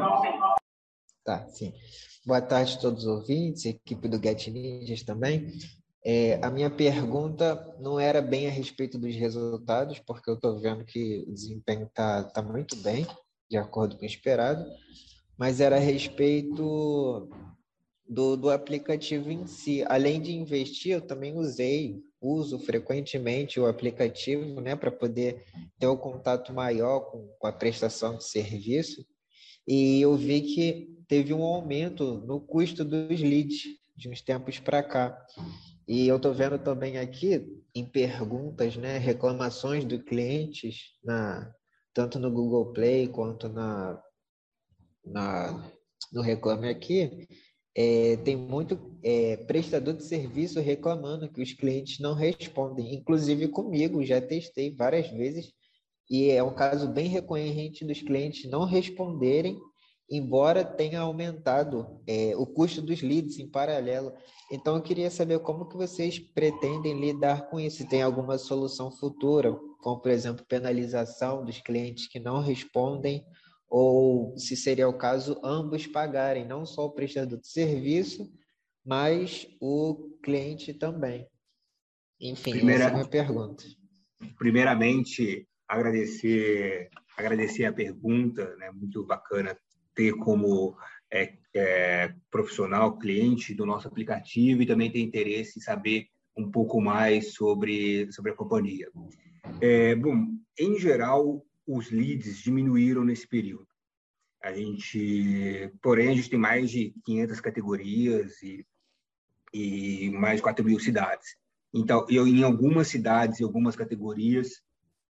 Tá, 1.23 1.47
sim. 1.49 1.75
Boa 2.25 2.41
tarde 2.41 2.77
a 2.77 2.81
todos 2.81 3.05
os 3.05 3.09
ouvintes, 3.09 3.67
equipe 3.67 4.09
do 4.09 4.17
Get 4.17 4.49
Ninjas 4.49 5.03
também. 5.03 5.53
É, 6.03 6.41
a 6.43 6.51
minha 6.51 6.71
pergunta 6.71 7.77
não 7.79 8.01
era 8.01 8.23
bem 8.23 8.47
a 8.47 8.51
respeito 8.51 8.99
dos 8.99 9.15
resultados, 9.15 9.99
porque 9.99 10.31
eu 10.31 10.35
estou 10.35 10.59
vendo 10.59 10.83
que 10.83 11.25
o 11.29 11.33
desempenho 11.35 11.85
está 11.85 12.25
tá 12.25 12.41
muito 12.41 12.75
bem, 12.77 13.07
de 13.51 13.59
acordo 13.59 13.99
com 13.99 14.05
o 14.05 14.09
esperado, 14.09 14.65
mas 15.37 15.61
era 15.61 15.77
a 15.77 15.81
respeito 15.81 17.29
do, 18.09 18.37
do 18.37 18.51
aplicativo 18.51 19.31
em 19.31 19.47
si. 19.47 19.85
Além 19.89 20.23
de 20.23 20.33
investir, 20.33 20.93
eu 20.95 21.03
também 21.03 21.37
usei, 21.37 22.03
uso 22.23 22.59
frequentemente 22.61 23.59
o 23.59 23.67
aplicativo 23.67 24.61
né, 24.61 24.77
para 24.77 24.91
poder 24.91 25.45
ter 25.79 25.89
um 25.89 25.97
contato 25.97 26.53
maior 26.53 27.01
com, 27.11 27.27
com 27.39 27.47
a 27.47 27.53
prestação 27.53 28.17
de 28.17 28.25
serviço, 28.25 29.05
e 29.67 30.01
eu 30.01 30.17
vi 30.17 30.41
que 30.41 30.89
teve 31.09 31.35
um 31.35 31.43
aumento 31.43 32.25
no 32.27 32.41
custo 32.41 32.85
dos 32.85 33.21
leads 33.21 33.63
de 33.97 34.09
uns 34.09 34.23
tempos 34.23 34.59
para 34.59 34.83
cá. 34.83 35.27
E 35.87 36.09
eu 36.09 36.17
estou 36.17 36.33
vendo 36.33 36.59
também 36.59 36.99
aqui 36.99 37.47
em 37.75 37.85
perguntas, 37.85 38.77
né, 38.77 38.99
reclamações 38.99 39.87
de 39.87 39.99
clientes, 39.99 40.93
na, 41.05 41.53
tanto 41.93 42.19
no 42.19 42.31
Google 42.31 42.73
Play 42.73 43.09
quanto 43.09 43.49
na, 43.49 44.01
na 45.05 45.71
no 46.13 46.21
Reclame 46.21 46.69
Aqui, 46.69 47.27
é, 47.77 48.17
tem 48.19 48.37
muito 48.37 48.79
é, 49.03 49.37
prestador 49.37 49.95
de 49.95 50.05
serviço 50.05 50.61
reclamando 50.61 51.31
que 51.31 51.43
os 51.43 51.53
clientes 51.53 51.99
não 51.99 52.15
respondem. 52.15 52.95
Inclusive 52.95 53.49
comigo, 53.49 54.05
já 54.05 54.21
testei 54.21 54.75
várias 54.75 55.09
vezes 55.09 55.53
e 56.11 56.31
é 56.31 56.43
um 56.43 56.55
caso 56.55 56.89
bem 56.89 57.09
recorrente 57.09 57.85
dos 57.85 58.03
clientes 58.03 58.51
não 58.51 58.65
responderem 58.65 59.59
embora 60.13 60.63
tenha 60.63 61.01
aumentado 61.01 62.01
é, 62.07 62.35
o 62.37 62.45
custo 62.45 62.83
dos 62.83 63.01
leads 63.01 63.39
em 63.39 63.49
paralelo. 63.49 64.13
Então, 64.51 64.77
eu 64.77 64.83
queria 64.83 65.11
saber 65.11 65.39
como 65.39 65.67
que 65.67 65.75
vocês 65.75 66.19
pretendem 66.19 67.01
lidar 67.01 67.49
com 67.49 67.59
isso. 67.59 67.89
Tem 67.89 68.03
alguma 68.03 68.37
solução 68.37 68.91
futura, 68.91 69.59
como, 69.81 70.01
por 70.01 70.11
exemplo, 70.11 70.45
penalização 70.47 71.43
dos 71.43 71.59
clientes 71.63 72.07
que 72.09 72.21
não 72.21 72.41
respondem, 72.41 73.25
ou 73.75 74.37
se 74.37 74.55
seria 74.55 74.87
o 74.87 74.93
caso, 74.93 75.41
ambos 75.43 75.87
pagarem, 75.87 76.47
não 76.47 76.67
só 76.67 76.85
o 76.85 76.93
prestador 76.93 77.41
de 77.41 77.49
serviço, 77.49 78.31
mas 78.85 79.49
o 79.59 80.11
cliente 80.23 80.75
também. 80.75 81.27
Enfim, 82.21 82.51
Primeira... 82.51 82.85
essa 82.85 82.91
é 82.91 82.93
a 82.93 82.97
minha 82.97 83.09
pergunta. 83.09 83.65
Primeiramente, 84.37 85.49
agradecer 85.67 86.91
agradecer 87.17 87.65
a 87.65 87.73
pergunta, 87.73 88.55
né? 88.57 88.71
muito 88.73 89.07
bacana 89.07 89.57
ter 89.95 90.13
como 90.19 90.77
é, 91.11 91.33
é, 91.55 92.15
profissional, 92.31 92.99
cliente 92.99 93.55
do 93.55 93.65
nosso 93.65 93.89
aplicativo 93.89 94.61
e 94.61 94.67
também 94.67 94.91
ter 94.91 95.01
interesse 95.01 95.59
em 95.59 95.63
saber 95.63 96.09
um 96.37 96.51
pouco 96.51 96.79
mais 96.79 97.33
sobre, 97.33 98.11
sobre 98.13 98.33
a 98.33 98.37
companhia. 98.37 98.91
É, 99.63 99.95
bom, 99.95 100.27
em 100.59 100.79
geral, 100.79 101.43
os 101.67 101.91
leads 101.91 102.43
diminuíram 102.43 103.05
nesse 103.05 103.27
período. 103.27 103.69
A 104.43 104.53
gente, 104.53 105.73
porém, 105.81 106.09
a 106.09 106.15
gente 106.15 106.31
tem 106.31 106.39
mais 106.39 106.71
de 106.71 106.93
500 107.05 107.41
categorias 107.41 108.43
e, 108.43 108.67
e 109.55 110.11
mais 110.11 110.37
de 110.37 110.43
4 110.43 110.65
mil 110.65 110.81
cidades. 110.81 111.37
Então, 111.73 112.05
eu, 112.11 112.27
em 112.27 112.43
algumas 112.43 112.89
cidades 112.89 113.39
e 113.39 113.45
algumas 113.45 113.77
categorias, 113.77 114.61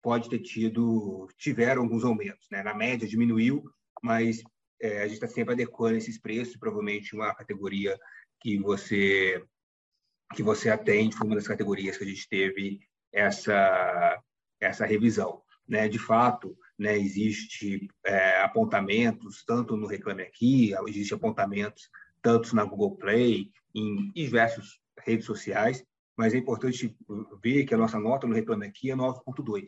pode 0.02 0.28
ter 0.28 0.40
tido, 0.40 1.26
tiveram 1.38 1.82
alguns 1.82 2.04
aumentos. 2.04 2.46
Né? 2.50 2.62
Na 2.62 2.74
média, 2.74 3.08
diminuiu, 3.08 3.64
mas 4.02 4.42
é, 4.80 5.00
a 5.00 5.04
gente 5.04 5.14
está 5.14 5.26
sempre 5.26 5.54
adequando 5.54 5.96
esses 5.96 6.18
preços. 6.18 6.56
Provavelmente, 6.56 7.14
uma 7.14 7.34
categoria 7.34 7.98
que 8.40 8.58
você 8.58 9.42
que 10.34 10.42
você 10.42 10.68
atende 10.68 11.16
foi 11.16 11.26
uma 11.26 11.36
das 11.36 11.46
categorias 11.46 11.96
que 11.96 12.04
a 12.04 12.06
gente 12.06 12.28
teve 12.28 12.80
essa 13.12 14.22
essa 14.60 14.84
revisão. 14.84 15.42
Né? 15.66 15.88
De 15.88 15.98
fato, 15.98 16.56
né, 16.78 16.98
existe 16.98 17.88
é, 18.04 18.40
apontamentos 18.42 19.44
tanto 19.44 19.76
no 19.76 19.86
Reclame 19.86 20.22
Aqui, 20.22 20.72
existe 20.88 21.14
apontamentos 21.14 21.88
tanto 22.20 22.54
na 22.56 22.64
Google 22.64 22.96
Play, 22.96 23.50
em 23.74 24.10
diversas 24.12 24.78
redes 24.98 25.26
sociais, 25.26 25.84
mas 26.16 26.32
é 26.32 26.38
importante 26.38 26.96
ver 27.42 27.64
que 27.64 27.74
a 27.74 27.78
nossa 27.78 27.98
nota 27.98 28.26
no 28.26 28.34
Reclame 28.34 28.66
Aqui 28.66 28.90
é 28.90 28.96
9.2, 28.96 29.66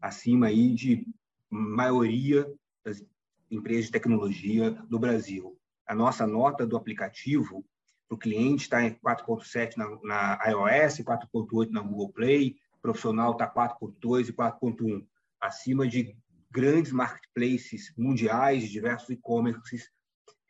acima 0.00 0.46
aí 0.46 0.74
de 0.74 1.06
maioria 1.50 2.46
das 2.84 3.04
empresas 3.50 3.86
de 3.86 3.92
tecnologia 3.92 4.70
do 4.88 4.98
Brasil. 4.98 5.58
A 5.86 5.94
nossa 5.94 6.26
nota 6.26 6.66
do 6.66 6.76
aplicativo 6.76 7.64
para 8.06 8.14
o 8.14 8.18
cliente 8.18 8.62
está 8.62 8.82
em 8.82 8.94
4.7 8.94 9.76
na, 9.76 9.98
na 10.02 10.38
iOS, 10.50 10.98
4.8 11.00 11.70
na 11.70 11.80
Google 11.80 12.10
Play, 12.10 12.56
profissional 12.80 13.32
está 13.32 13.52
4.2 13.52 14.28
e 14.28 14.32
4.1, 14.32 15.04
acima 15.40 15.86
de 15.86 16.16
grandes 16.50 16.92
marketplaces 16.92 17.92
mundiais, 17.96 18.68
diversos 18.68 19.10
e-commerces 19.10 19.90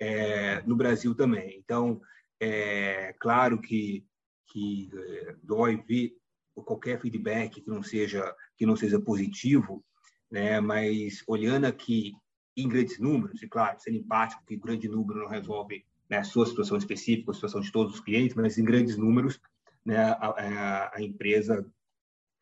é, 0.00 0.62
no 0.62 0.76
Brasil 0.76 1.14
também. 1.14 1.58
Então, 1.58 2.00
é 2.40 3.14
claro 3.18 3.60
que, 3.60 4.06
que 4.46 4.90
é, 4.94 5.36
dói 5.42 5.76
ver 5.76 6.16
qualquer 6.64 7.00
feedback 7.00 7.60
que 7.60 7.70
não 7.70 7.82
seja 7.82 8.34
que 8.56 8.66
não 8.66 8.76
seja 8.76 9.00
positivo, 9.00 9.84
né? 10.30 10.60
Mas 10.60 11.22
olhando 11.26 11.66
aqui 11.66 12.12
em 12.56 12.68
grandes 12.68 12.98
números, 12.98 13.40
e 13.42 13.48
claro, 13.48 13.78
sendo 13.78 13.98
empático 13.98 14.44
que 14.44 14.56
grande 14.56 14.88
número 14.88 15.20
não 15.20 15.28
resolve 15.28 15.84
né, 16.10 16.18
a 16.18 16.24
sua 16.24 16.44
situação 16.46 16.76
específica, 16.76 17.30
a 17.30 17.34
situação 17.34 17.60
de 17.60 17.70
todos 17.70 17.94
os 17.94 18.00
clientes, 18.00 18.34
mas 18.34 18.58
em 18.58 18.64
grandes 18.64 18.96
números, 18.96 19.40
né, 19.84 19.96
a, 19.96 20.16
a, 20.16 20.96
a 20.96 21.02
empresa 21.02 21.64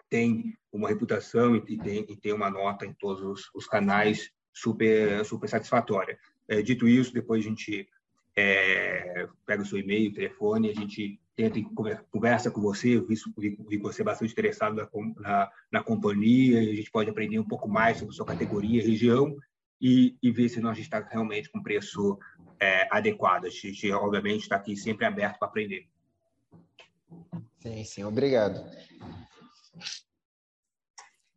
tem 0.08 0.56
uma 0.72 0.88
reputação 0.88 1.56
e 1.56 1.78
tem, 1.78 2.06
e 2.08 2.16
tem 2.16 2.32
uma 2.32 2.50
nota 2.50 2.86
em 2.86 2.92
todos 2.92 3.22
os, 3.22 3.50
os 3.54 3.66
canais 3.66 4.30
super, 4.52 5.24
super 5.24 5.48
satisfatória. 5.48 6.18
É, 6.48 6.62
dito 6.62 6.86
isso, 6.86 7.12
depois 7.12 7.44
a 7.44 7.48
gente 7.48 7.88
é, 8.36 9.28
pega 9.44 9.62
o 9.62 9.66
seu 9.66 9.78
e-mail, 9.78 10.12
telefone, 10.12 10.70
a 10.70 10.74
gente 10.74 11.18
tenta 11.34 11.60
conversa 12.10 12.50
com 12.50 12.60
você, 12.60 12.98
vi, 13.00 13.14
vi, 13.36 13.58
vi 13.68 13.76
você 13.76 14.02
bastante 14.02 14.32
interessado 14.32 14.74
na, 14.74 14.88
na, 15.18 15.50
na, 15.70 15.82
companhia, 15.82 16.60
a 16.60 16.74
gente 16.74 16.90
pode 16.90 17.10
aprender 17.10 17.38
um 17.38 17.46
pouco 17.46 17.68
mais 17.68 17.98
sobre 17.98 18.14
sua 18.14 18.24
categoria, 18.24 18.82
região, 18.82 19.36
e, 19.80 20.16
e 20.22 20.30
ver 20.30 20.48
se 20.48 20.60
nós 20.60 20.78
está 20.78 21.00
realmente 21.00 21.50
com 21.50 21.62
preço 21.62 22.18
é, 22.58 22.88
adequado. 22.90 23.46
A 23.46 23.50
gente, 23.50 23.90
obviamente, 23.92 24.42
está 24.42 24.56
aqui 24.56 24.74
sempre 24.76 25.04
aberto 25.04 25.38
para 25.38 25.48
aprender. 25.48 25.86
Sim, 27.58 27.84
sim, 27.84 28.04
obrigado. 28.04 28.64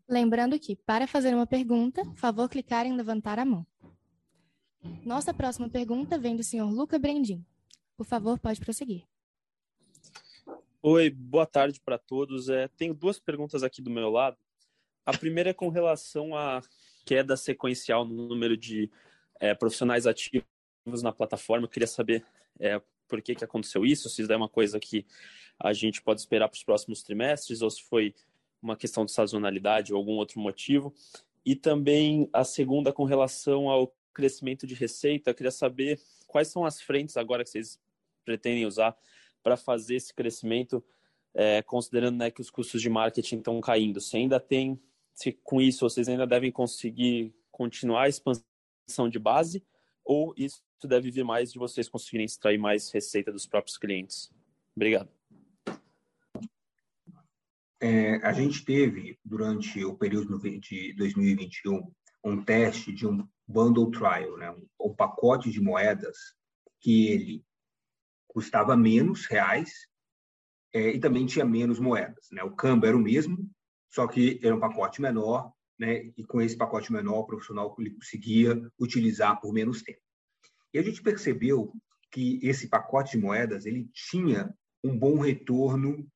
Lembrando 0.08 0.60
que, 0.60 0.76
para 0.76 1.06
fazer 1.06 1.36
uma 1.36 1.46
pergunta, 1.46 2.04
favor 2.16 2.50
clicar 2.50 2.86
em 2.86 2.96
levantar 2.96 3.38
a 3.38 3.46
mão. 3.46 3.66
Nossa 5.06 5.34
próxima 5.34 5.70
pergunta 5.70 6.18
vem 6.18 6.36
do 6.36 6.44
senhor 6.44 6.70
Luca 6.72 6.98
Brendim. 6.98 7.46
Por 7.96 8.06
favor, 8.06 8.40
pode 8.40 8.60
prosseguir. 8.60 9.04
Oi, 10.82 11.10
boa 11.10 11.46
tarde 11.46 11.80
para 11.82 11.98
todos. 11.98 12.50
É, 12.50 12.68
tenho 12.70 12.94
duas 12.94 13.20
perguntas 13.20 13.64
aqui 13.64 13.82
do 13.82 13.90
meu 13.90 14.10
lado. 14.10 14.38
A 15.06 15.18
primeira 15.18 15.50
é 15.50 15.54
com 15.54 15.70
relação 15.70 16.36
à 16.36 16.62
queda 17.06 17.36
sequencial 17.36 18.06
no 18.06 18.28
número 18.28 18.56
de 18.56 18.90
é, 19.40 19.54
profissionais 19.54 20.08
ativos 20.08 20.46
na 21.04 21.12
plataforma. 21.12 21.66
Eu 21.66 21.70
queria 21.70 21.88
saber 21.88 22.26
é, 22.60 22.82
por 23.08 23.22
que, 23.22 23.36
que 23.36 23.44
aconteceu 23.44 23.86
isso, 23.86 24.10
se 24.10 24.22
isso 24.22 24.32
é 24.32 24.38
uma 24.38 24.48
coisa 24.48 24.80
que 24.80 25.06
a 25.60 25.74
gente 25.74 26.02
pode 26.02 26.22
esperar 26.22 26.48
para 26.48 26.56
os 26.56 26.64
próximos 26.64 27.04
trimestres 27.04 27.62
ou 27.62 27.70
se 27.70 27.84
foi 27.84 28.16
uma 28.62 28.76
questão 28.76 29.06
de 29.06 29.12
sazonalidade 29.12 29.94
ou 29.94 29.98
algum 29.98 30.14
outro 30.14 30.40
motivo. 30.40 30.94
E 31.46 31.56
também 31.56 32.30
a 32.34 32.44
segunda 32.44 32.92
com 32.92 33.04
relação 33.04 33.70
ao 33.70 33.94
crescimento 34.14 34.68
de 34.68 34.76
receita, 34.76 35.30
eu 35.30 35.36
queria 35.36 35.52
saber 35.52 36.00
quais 36.28 36.50
são 36.50 36.66
as 36.66 36.82
frentes 36.82 37.18
agora 37.18 37.44
que 37.44 37.50
vocês 37.50 37.80
pretendem 38.26 38.66
usar 38.66 38.96
para 39.42 39.56
fazer 39.56 39.96
esse 39.96 40.14
crescimento, 40.14 40.84
é, 41.34 41.62
considerando 41.62 42.18
né, 42.18 42.30
que 42.30 42.42
os 42.42 42.50
custos 42.50 42.82
de 42.82 42.90
marketing 42.90 43.38
estão 43.38 43.60
caindo. 43.62 44.02
Se 44.02 44.18
ainda 44.18 44.40
tem, 44.40 44.80
se 45.14 45.32
com 45.32 45.62
isso 45.62 45.88
vocês 45.88 46.10
ainda 46.10 46.28
devem 46.28 46.52
conseguir 46.52 47.34
continuar 47.52 48.04
a 48.04 48.10
expansão 48.10 49.10
de 49.10 49.20
base, 49.20 49.64
ou 50.04 50.34
isso 50.38 50.62
deve 50.84 51.12
vir 51.12 51.24
mais 51.24 51.52
de 51.52 51.60
vocês 51.60 51.88
conseguirem 51.88 52.26
extrair 52.26 52.58
mais 52.58 52.90
receita 52.92 53.32
dos 53.32 53.46
próprios 53.46 53.78
clientes? 53.78 54.32
Obrigado. 54.76 55.19
É, 57.82 58.16
a 58.18 58.34
gente 58.34 58.66
teve, 58.66 59.18
durante 59.24 59.84
o 59.86 59.96
período 59.96 60.38
de 60.60 60.94
2021, 60.96 61.92
um 62.24 62.44
teste 62.44 62.92
de 62.92 63.08
um 63.08 63.26
bundle 63.48 63.90
trial, 63.90 64.38
né? 64.38 64.54
um, 64.80 64.94
pacote 64.94 65.50
de 65.50 65.62
moedas 65.62 66.18
que 66.82 67.08
ele 67.08 67.46
custava 68.28 68.76
menos 68.76 69.26
reais 69.26 69.88
é, 70.74 70.90
e 70.90 71.00
também 71.00 71.26
tinha 71.26 71.46
menos 71.46 71.80
moedas. 71.80 72.28
Né? 72.32 72.44
O 72.44 72.56
câmbio 72.56 72.88
era 72.88 72.98
o 72.98 73.02
mesmo, 73.02 73.50
só 73.90 74.06
que 74.08 74.40
era 74.44 74.56
um 74.56 74.60
pacote 74.60 75.02
menor, 75.02 75.52
né? 75.80 76.12
e 76.18 76.24
com 76.26 76.42
esse 76.42 76.58
pacote 76.58 76.92
menor, 76.92 77.20
o 77.20 77.26
profissional 77.26 77.74
ele 77.80 77.92
conseguia 77.92 78.62
utilizar 78.78 79.40
por 79.40 79.54
menos 79.54 79.82
tempo. 79.82 80.02
E 80.74 80.80
a 80.80 80.82
gente 80.84 81.02
percebeu 81.02 81.74
que 82.12 82.40
esse 82.44 82.68
pacote 82.68 83.12
de 83.12 83.24
moedas 83.24 83.66
ele 83.66 83.90
tinha 83.94 84.54
um 84.84 84.98
bom 84.98 85.18
retorno 85.20 86.08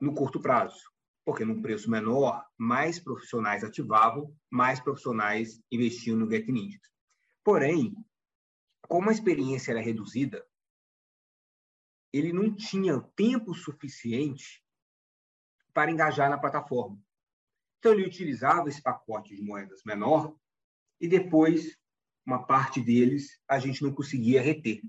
no 0.00 0.14
curto 0.14 0.40
prazo, 0.40 0.90
porque 1.24 1.44
num 1.44 1.60
preço 1.60 1.90
menor, 1.90 2.44
mais 2.56 2.98
profissionais 2.98 3.62
ativavam, 3.62 4.34
mais 4.50 4.80
profissionais 4.80 5.60
investiam 5.70 6.16
no 6.16 6.30
Get. 6.30 6.46
Porém, 7.44 7.94
como 8.88 9.10
a 9.10 9.12
experiência 9.12 9.72
era 9.72 9.80
reduzida, 9.80 10.44
ele 12.12 12.32
não 12.32 12.54
tinha 12.54 13.00
tempo 13.14 13.54
suficiente 13.54 14.64
para 15.72 15.90
engajar 15.90 16.28
na 16.28 16.38
plataforma. 16.38 17.00
Então, 17.78 17.92
ele 17.92 18.06
utilizava 18.06 18.68
esse 18.68 18.82
pacote 18.82 19.34
de 19.34 19.42
moedas 19.42 19.82
menor 19.84 20.34
e 21.00 21.08
depois, 21.08 21.78
uma 22.26 22.44
parte 22.46 22.80
deles, 22.80 23.40
a 23.48 23.58
gente 23.58 23.82
não 23.82 23.94
conseguia 23.94 24.42
reter. 24.42 24.82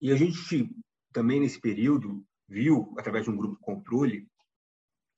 E 0.00 0.12
a 0.12 0.16
gente 0.16 0.68
também, 1.12 1.40
nesse 1.40 1.60
período, 1.60 2.26
viu, 2.48 2.94
através 2.98 3.24
de 3.24 3.30
um 3.30 3.36
grupo 3.36 3.60
controle, 3.60 4.28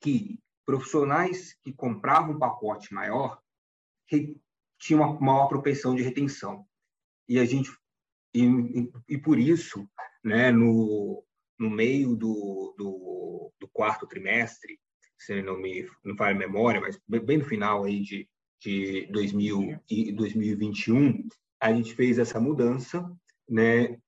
que 0.00 0.38
profissionais 0.66 1.54
que 1.62 1.72
compravam 1.72 2.34
um 2.34 2.38
pacote 2.38 2.92
maior 2.92 3.40
tinham 4.78 5.02
uma 5.02 5.20
maior 5.20 5.46
propensão 5.46 5.94
de 5.94 6.02
retenção. 6.02 6.66
E 7.28 7.38
a 7.38 7.44
gente 7.44 7.70
e, 8.34 8.90
e 9.08 9.18
por 9.18 9.38
isso, 9.38 9.88
né, 10.22 10.50
no, 10.52 11.24
no 11.58 11.68
meio 11.68 12.14
do, 12.14 12.74
do, 12.78 13.52
do, 13.58 13.68
quarto 13.68 14.06
trimestre, 14.06 14.78
se 15.18 15.42
não 15.42 15.60
me 15.60 15.88
não 16.04 16.16
faz 16.16 16.36
memória, 16.36 16.80
mas 16.80 16.98
bem 17.06 17.38
no 17.38 17.44
final 17.44 17.84
aí 17.84 18.00
de, 18.00 18.28
de 18.60 19.06
2000 19.12 19.80
e 19.90 20.12
2021, 20.12 21.28
a 21.60 21.72
gente 21.72 21.94
fez 21.94 22.18
essa 22.18 22.40
mudança, 22.40 23.04
né, 23.48 23.98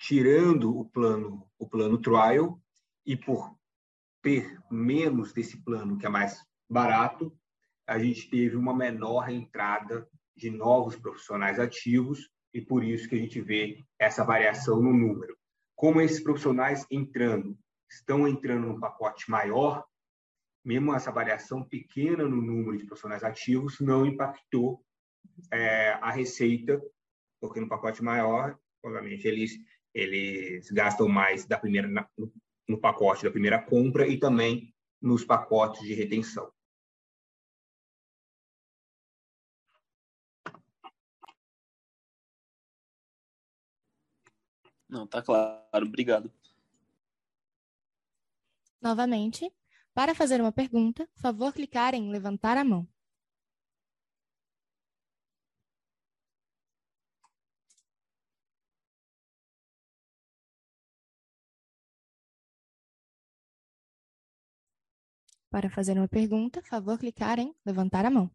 tirando 0.00 0.78
o 0.78 0.84
plano 0.84 1.46
o 1.58 1.68
plano 1.68 1.98
trial 1.98 2.60
e 3.04 3.16
por 3.16 3.54
ter 4.22 4.58
menos 4.70 5.32
desse 5.32 5.62
plano 5.62 5.98
que 5.98 6.06
é 6.06 6.08
mais 6.08 6.42
barato, 6.68 7.36
a 7.86 7.98
gente 7.98 8.30
teve 8.30 8.56
uma 8.56 8.74
menor 8.74 9.28
entrada 9.28 10.08
de 10.36 10.50
novos 10.50 10.96
profissionais 10.96 11.58
ativos 11.58 12.30
e 12.54 12.60
por 12.60 12.82
isso 12.82 13.08
que 13.08 13.14
a 13.14 13.18
gente 13.18 13.40
vê 13.40 13.84
essa 13.98 14.24
variação 14.24 14.80
no 14.82 14.92
número. 14.92 15.36
Como 15.74 16.00
esses 16.00 16.20
profissionais 16.20 16.86
entrando, 16.90 17.58
estão 17.90 18.26
entrando 18.26 18.68
num 18.68 18.80
pacote 18.80 19.30
maior, 19.30 19.84
mesmo 20.64 20.94
essa 20.94 21.10
variação 21.10 21.62
pequena 21.62 22.24
no 22.24 22.40
número 22.40 22.76
de 22.76 22.84
profissionais 22.84 23.24
ativos 23.24 23.80
não 23.80 24.06
impactou 24.06 24.82
é, 25.50 25.92
a 25.92 26.10
receita, 26.10 26.80
porque 27.40 27.60
no 27.60 27.68
pacote 27.68 28.02
maior, 28.02 28.58
obviamente, 28.82 29.26
eles, 29.26 29.52
eles 29.94 30.70
gastam 30.70 31.08
mais 31.08 31.46
da 31.46 31.58
primeira 31.58 31.88
na, 31.88 32.08
no, 32.16 32.32
no 32.68 32.80
pacote 32.80 33.24
da 33.24 33.30
primeira 33.30 33.60
compra 33.60 34.06
e 34.06 34.18
também 34.18 34.74
nos 35.00 35.24
pacotes 35.24 35.82
de 35.82 35.94
retenção. 35.94 36.50
Não, 44.88 45.06
tá 45.06 45.22
claro. 45.22 45.86
Obrigado. 45.86 46.30
Novamente, 48.82 49.52
para 49.94 50.14
fazer 50.14 50.40
uma 50.40 50.50
pergunta, 50.50 51.08
favor 51.14 51.52
clicar 51.52 51.94
em 51.94 52.10
levantar 52.10 52.56
a 52.56 52.64
mão. 52.64 52.88
Para 65.50 65.68
fazer 65.76 65.96
uma 65.98 66.08
pergunta, 66.08 66.62
favor 66.62 66.98
clicar 66.98 67.38
em 67.38 67.54
levantar 67.66 68.04
a 68.06 68.10
mão. 68.10 68.30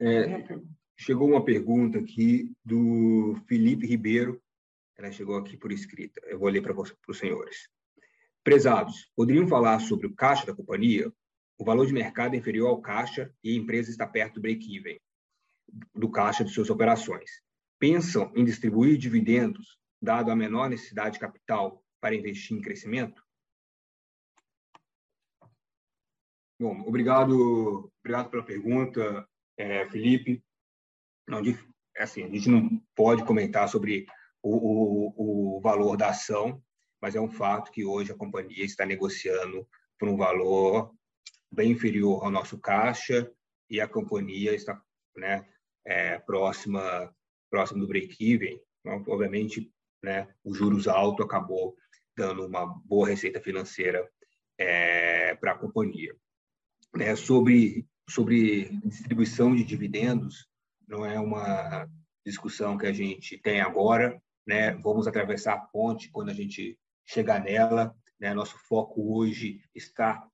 É, 0.00 0.44
chegou 0.96 1.28
uma 1.28 1.44
pergunta 1.44 1.98
aqui 1.98 2.50
do 2.64 3.36
Felipe 3.46 3.86
Ribeiro, 3.86 4.42
ela 4.96 5.10
chegou 5.10 5.36
aqui 5.36 5.56
por 5.56 5.72
escrita. 5.72 6.20
Eu 6.26 6.38
vou 6.38 6.48
ler 6.48 6.62
para 6.62 6.74
os 6.80 7.18
senhores. 7.18 7.68
Prezados, 8.44 9.10
poderiam 9.14 9.46
falar 9.46 9.80
sobre 9.80 10.06
o 10.06 10.14
caixa 10.14 10.46
da 10.46 10.54
companhia? 10.54 11.12
O 11.58 11.64
valor 11.64 11.86
de 11.86 11.92
mercado 11.92 12.34
é 12.34 12.38
inferior 12.38 12.68
ao 12.68 12.80
caixa 12.80 13.32
e 13.42 13.52
a 13.52 13.56
empresa 13.56 13.90
está 13.90 14.06
perto 14.06 14.34
do 14.34 14.40
break-even 14.40 15.00
do 15.94 16.10
caixa 16.10 16.44
de 16.44 16.50
suas 16.50 16.68
operações. 16.68 17.30
Pensam 17.78 18.30
em 18.34 18.44
distribuir 18.44 18.98
dividendos, 18.98 19.78
dado 20.00 20.30
a 20.30 20.36
menor 20.36 20.68
necessidade 20.68 21.14
de 21.14 21.20
capital 21.20 21.82
para 22.00 22.14
investir 22.14 22.56
em 22.56 22.60
crescimento? 22.60 23.24
Bom, 26.60 26.80
obrigado, 26.86 27.90
obrigado 28.00 28.30
pela 28.30 28.44
pergunta 28.44 29.26
é, 29.56 29.88
Felipe, 29.88 30.42
não, 31.28 31.40
assim, 31.96 32.24
a 32.24 32.28
gente 32.28 32.48
não 32.48 32.82
pode 32.94 33.24
comentar 33.24 33.68
sobre 33.68 34.06
o, 34.42 35.14
o, 35.16 35.56
o 35.56 35.60
valor 35.60 35.96
da 35.96 36.10
ação, 36.10 36.62
mas 37.00 37.14
é 37.14 37.20
um 37.20 37.30
fato 37.30 37.70
que 37.70 37.84
hoje 37.84 38.12
a 38.12 38.16
companhia 38.16 38.64
está 38.64 38.84
negociando 38.84 39.66
por 39.98 40.08
um 40.08 40.16
valor 40.16 40.92
bem 41.50 41.72
inferior 41.72 42.24
ao 42.24 42.30
nosso 42.30 42.58
caixa 42.58 43.30
e 43.68 43.80
a 43.80 43.88
companhia 43.88 44.54
está 44.54 44.80
né, 45.16 45.46
é, 45.84 46.18
próxima, 46.18 47.14
próxima 47.50 47.80
do 47.80 47.86
break-even. 47.86 48.60
Então, 48.80 49.04
obviamente, 49.08 49.72
né, 50.02 50.28
os 50.44 50.56
juros 50.56 50.88
altos 50.88 51.24
acabou 51.24 51.76
dando 52.16 52.46
uma 52.46 52.66
boa 52.66 53.08
receita 53.08 53.40
financeira 53.40 54.08
é, 54.58 55.34
para 55.36 55.52
a 55.52 55.58
companhia. 55.58 56.14
É, 56.98 57.16
sobre 57.16 57.86
sobre 58.08 58.68
distribuição 58.84 59.54
de 59.54 59.64
dividendos 59.64 60.46
não 60.86 61.06
é 61.06 61.18
uma 61.18 61.88
discussão 62.24 62.76
que 62.76 62.86
a 62.86 62.92
gente 62.92 63.38
tem 63.38 63.60
agora, 63.60 64.20
né? 64.46 64.72
Vamos 64.76 65.06
atravessar 65.06 65.54
a 65.54 65.60
ponte 65.60 66.10
quando 66.10 66.30
a 66.30 66.34
gente 66.34 66.78
chegar 67.04 67.42
nela. 67.42 67.94
Né? 68.18 68.32
Nosso 68.34 68.58
foco 68.58 69.16
hoje 69.16 69.62
está 69.74 70.26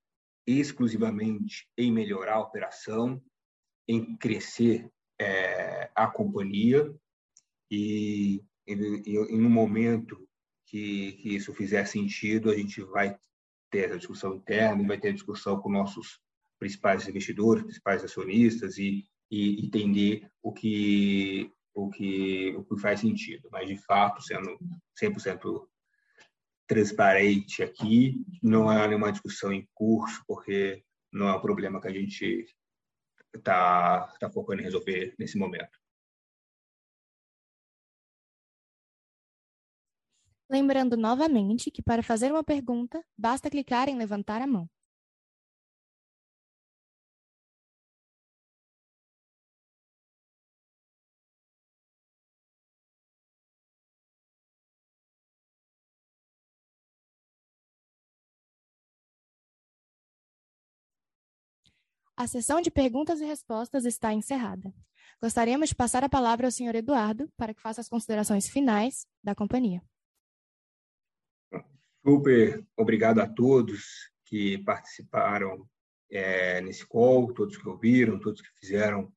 exclusivamente 0.46 1.68
em 1.76 1.92
melhorar 1.92 2.34
a 2.34 2.40
operação, 2.40 3.22
em 3.86 4.16
crescer 4.16 4.90
é, 5.20 5.90
a 5.94 6.06
companhia 6.06 6.94
e, 7.70 8.42
em 8.66 9.44
um 9.44 9.50
momento 9.50 10.26
que, 10.66 11.12
que 11.12 11.34
isso 11.34 11.52
fizer 11.52 11.86
sentido, 11.86 12.50
a 12.50 12.56
gente 12.56 12.82
vai 12.82 13.18
ter 13.70 13.86
essa 13.86 13.98
discussão 13.98 14.34
interna 14.34 14.86
vai 14.86 14.98
ter 14.98 15.08
a 15.08 15.12
discussão 15.12 15.60
com 15.60 15.70
nossos 15.70 16.20
principais 16.58 17.06
investidores, 17.06 17.62
principais 17.62 18.02
acionistas 18.02 18.78
e, 18.78 19.06
e 19.30 19.64
entender 19.64 20.28
o 20.42 20.52
que, 20.52 21.52
o, 21.84 21.90
que, 21.90 22.54
o 22.56 22.64
que 22.64 22.80
faz 22.80 23.00
sentido. 23.00 23.48
Mas, 23.52 23.68
de 23.68 23.76
fato, 23.76 24.22
sendo 24.22 24.58
100% 25.00 25.66
transparente 26.66 27.62
aqui, 27.62 28.24
não 28.42 28.68
há 28.68 28.86
nenhuma 28.86 29.12
discussão 29.12 29.52
em 29.52 29.66
curso, 29.74 30.22
porque 30.26 30.84
não 31.12 31.28
é 31.28 31.36
um 31.36 31.40
problema 31.40 31.80
que 31.80 31.88
a 31.88 31.92
gente 31.92 32.44
está 33.34 34.06
tá 34.18 34.30
focando 34.30 34.60
em 34.60 34.64
resolver 34.64 35.14
nesse 35.18 35.38
momento. 35.38 35.78
Lembrando 40.50 40.96
novamente 40.96 41.70
que 41.70 41.82
para 41.82 42.02
fazer 42.02 42.32
uma 42.32 42.42
pergunta, 42.42 43.04
basta 43.16 43.50
clicar 43.50 43.88
em 43.88 43.96
levantar 43.98 44.40
a 44.40 44.46
mão. 44.46 44.68
A 62.18 62.26
sessão 62.26 62.60
de 62.60 62.68
perguntas 62.68 63.20
e 63.20 63.24
respostas 63.24 63.84
está 63.84 64.12
encerrada. 64.12 64.74
Gostaríamos 65.22 65.68
de 65.68 65.76
passar 65.76 66.02
a 66.02 66.08
palavra 66.08 66.48
ao 66.48 66.50
senhor 66.50 66.74
Eduardo 66.74 67.30
para 67.36 67.54
que 67.54 67.62
faça 67.62 67.80
as 67.80 67.88
considerações 67.88 68.48
finais 68.48 69.06
da 69.22 69.36
companhia. 69.36 69.80
Super 72.04 72.66
obrigado 72.76 73.20
a 73.20 73.28
todos 73.28 74.10
que 74.24 74.58
participaram 74.64 75.64
é, 76.10 76.60
nesse 76.60 76.84
call, 76.84 77.32
todos 77.32 77.56
que 77.56 77.68
ouviram, 77.68 78.18
todos 78.18 78.40
que 78.40 78.50
fizeram 78.58 79.12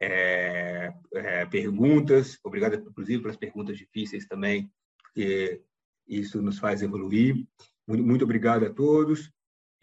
é, 0.00 0.94
é, 1.12 1.46
perguntas. 1.46 2.38
Obrigado, 2.44 2.76
inclusive, 2.76 3.20
pelas 3.20 3.36
perguntas 3.36 3.76
difíceis 3.76 4.28
também, 4.28 4.70
porque 5.02 5.60
isso 6.06 6.40
nos 6.40 6.60
faz 6.60 6.82
evoluir. 6.82 7.34
Muito, 7.84 8.04
muito 8.04 8.24
obrigado 8.24 8.64
a 8.64 8.70
todos 8.70 9.34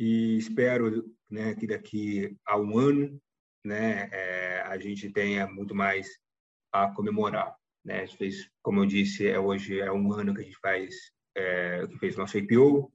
e 0.02 0.36
espero 0.36 1.16
né, 1.30 1.54
que 1.54 1.68
daqui 1.68 2.36
a 2.44 2.58
um 2.58 2.76
ano 2.80 3.22
né, 3.64 4.10
é, 4.12 4.62
a 4.62 4.76
gente 4.80 5.12
tenha 5.12 5.46
muito 5.46 5.76
mais 5.76 6.10
a 6.72 6.92
comemorar. 6.92 7.56
Né? 7.86 8.02
A 8.02 8.08
fez, 8.08 8.50
como 8.64 8.80
eu 8.80 8.88
disse, 8.88 9.28
é, 9.28 9.40
hoje 9.40 9.80
é 9.80 9.92
um 9.92 10.12
ano 10.12 10.34
que 10.34 10.42
a 10.42 10.44
gente 10.44 10.58
faz, 10.58 10.96
é, 11.38 11.86
que 11.86 12.00
fez 12.00 12.18
nosso 12.18 12.36
IPO, 12.36 12.92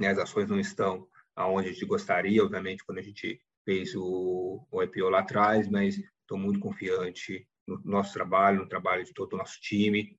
né? 0.00 0.08
as 0.08 0.18
ações 0.18 0.48
não 0.48 0.58
estão 0.58 1.08
aonde 1.36 1.68
a 1.68 1.72
gente 1.72 1.86
gostaria, 1.86 2.42
obviamente, 2.42 2.84
quando 2.84 2.98
a 2.98 3.02
gente 3.02 3.40
fez 3.64 3.94
o, 3.94 4.66
o 4.68 4.82
IPO 4.82 5.08
lá 5.08 5.20
atrás, 5.20 5.68
mas 5.68 5.96
estou 6.22 6.36
muito 6.36 6.58
confiante 6.58 7.46
no 7.68 7.80
nosso 7.84 8.12
trabalho, 8.12 8.58
no 8.58 8.68
trabalho 8.68 9.04
de 9.04 9.14
todo 9.14 9.34
o 9.34 9.36
nosso 9.36 9.60
time 9.60 10.18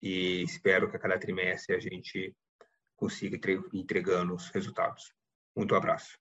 e 0.00 0.42
espero 0.44 0.88
que 0.88 0.96
a 0.96 1.00
cada 1.00 1.18
trimestre 1.18 1.74
a 1.74 1.80
gente 1.80 2.32
consiga 2.94 3.36
entregando 3.72 4.34
os 4.34 4.48
resultados. 4.50 5.12
Muito 5.56 5.74
abraço. 5.74 6.18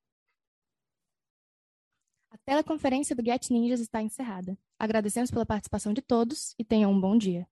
A 2.29 2.37
teleconferência 2.45 3.15
do 3.15 3.23
Get 3.23 3.49
Ninjas 3.49 3.79
está 3.79 4.01
encerrada. 4.01 4.57
Agradecemos 4.79 5.29
pela 5.29 5.45
participação 5.45 5.93
de 5.93 6.01
todos 6.01 6.55
e 6.57 6.63
tenham 6.63 6.91
um 6.91 6.99
bom 6.99 7.17
dia. 7.17 7.47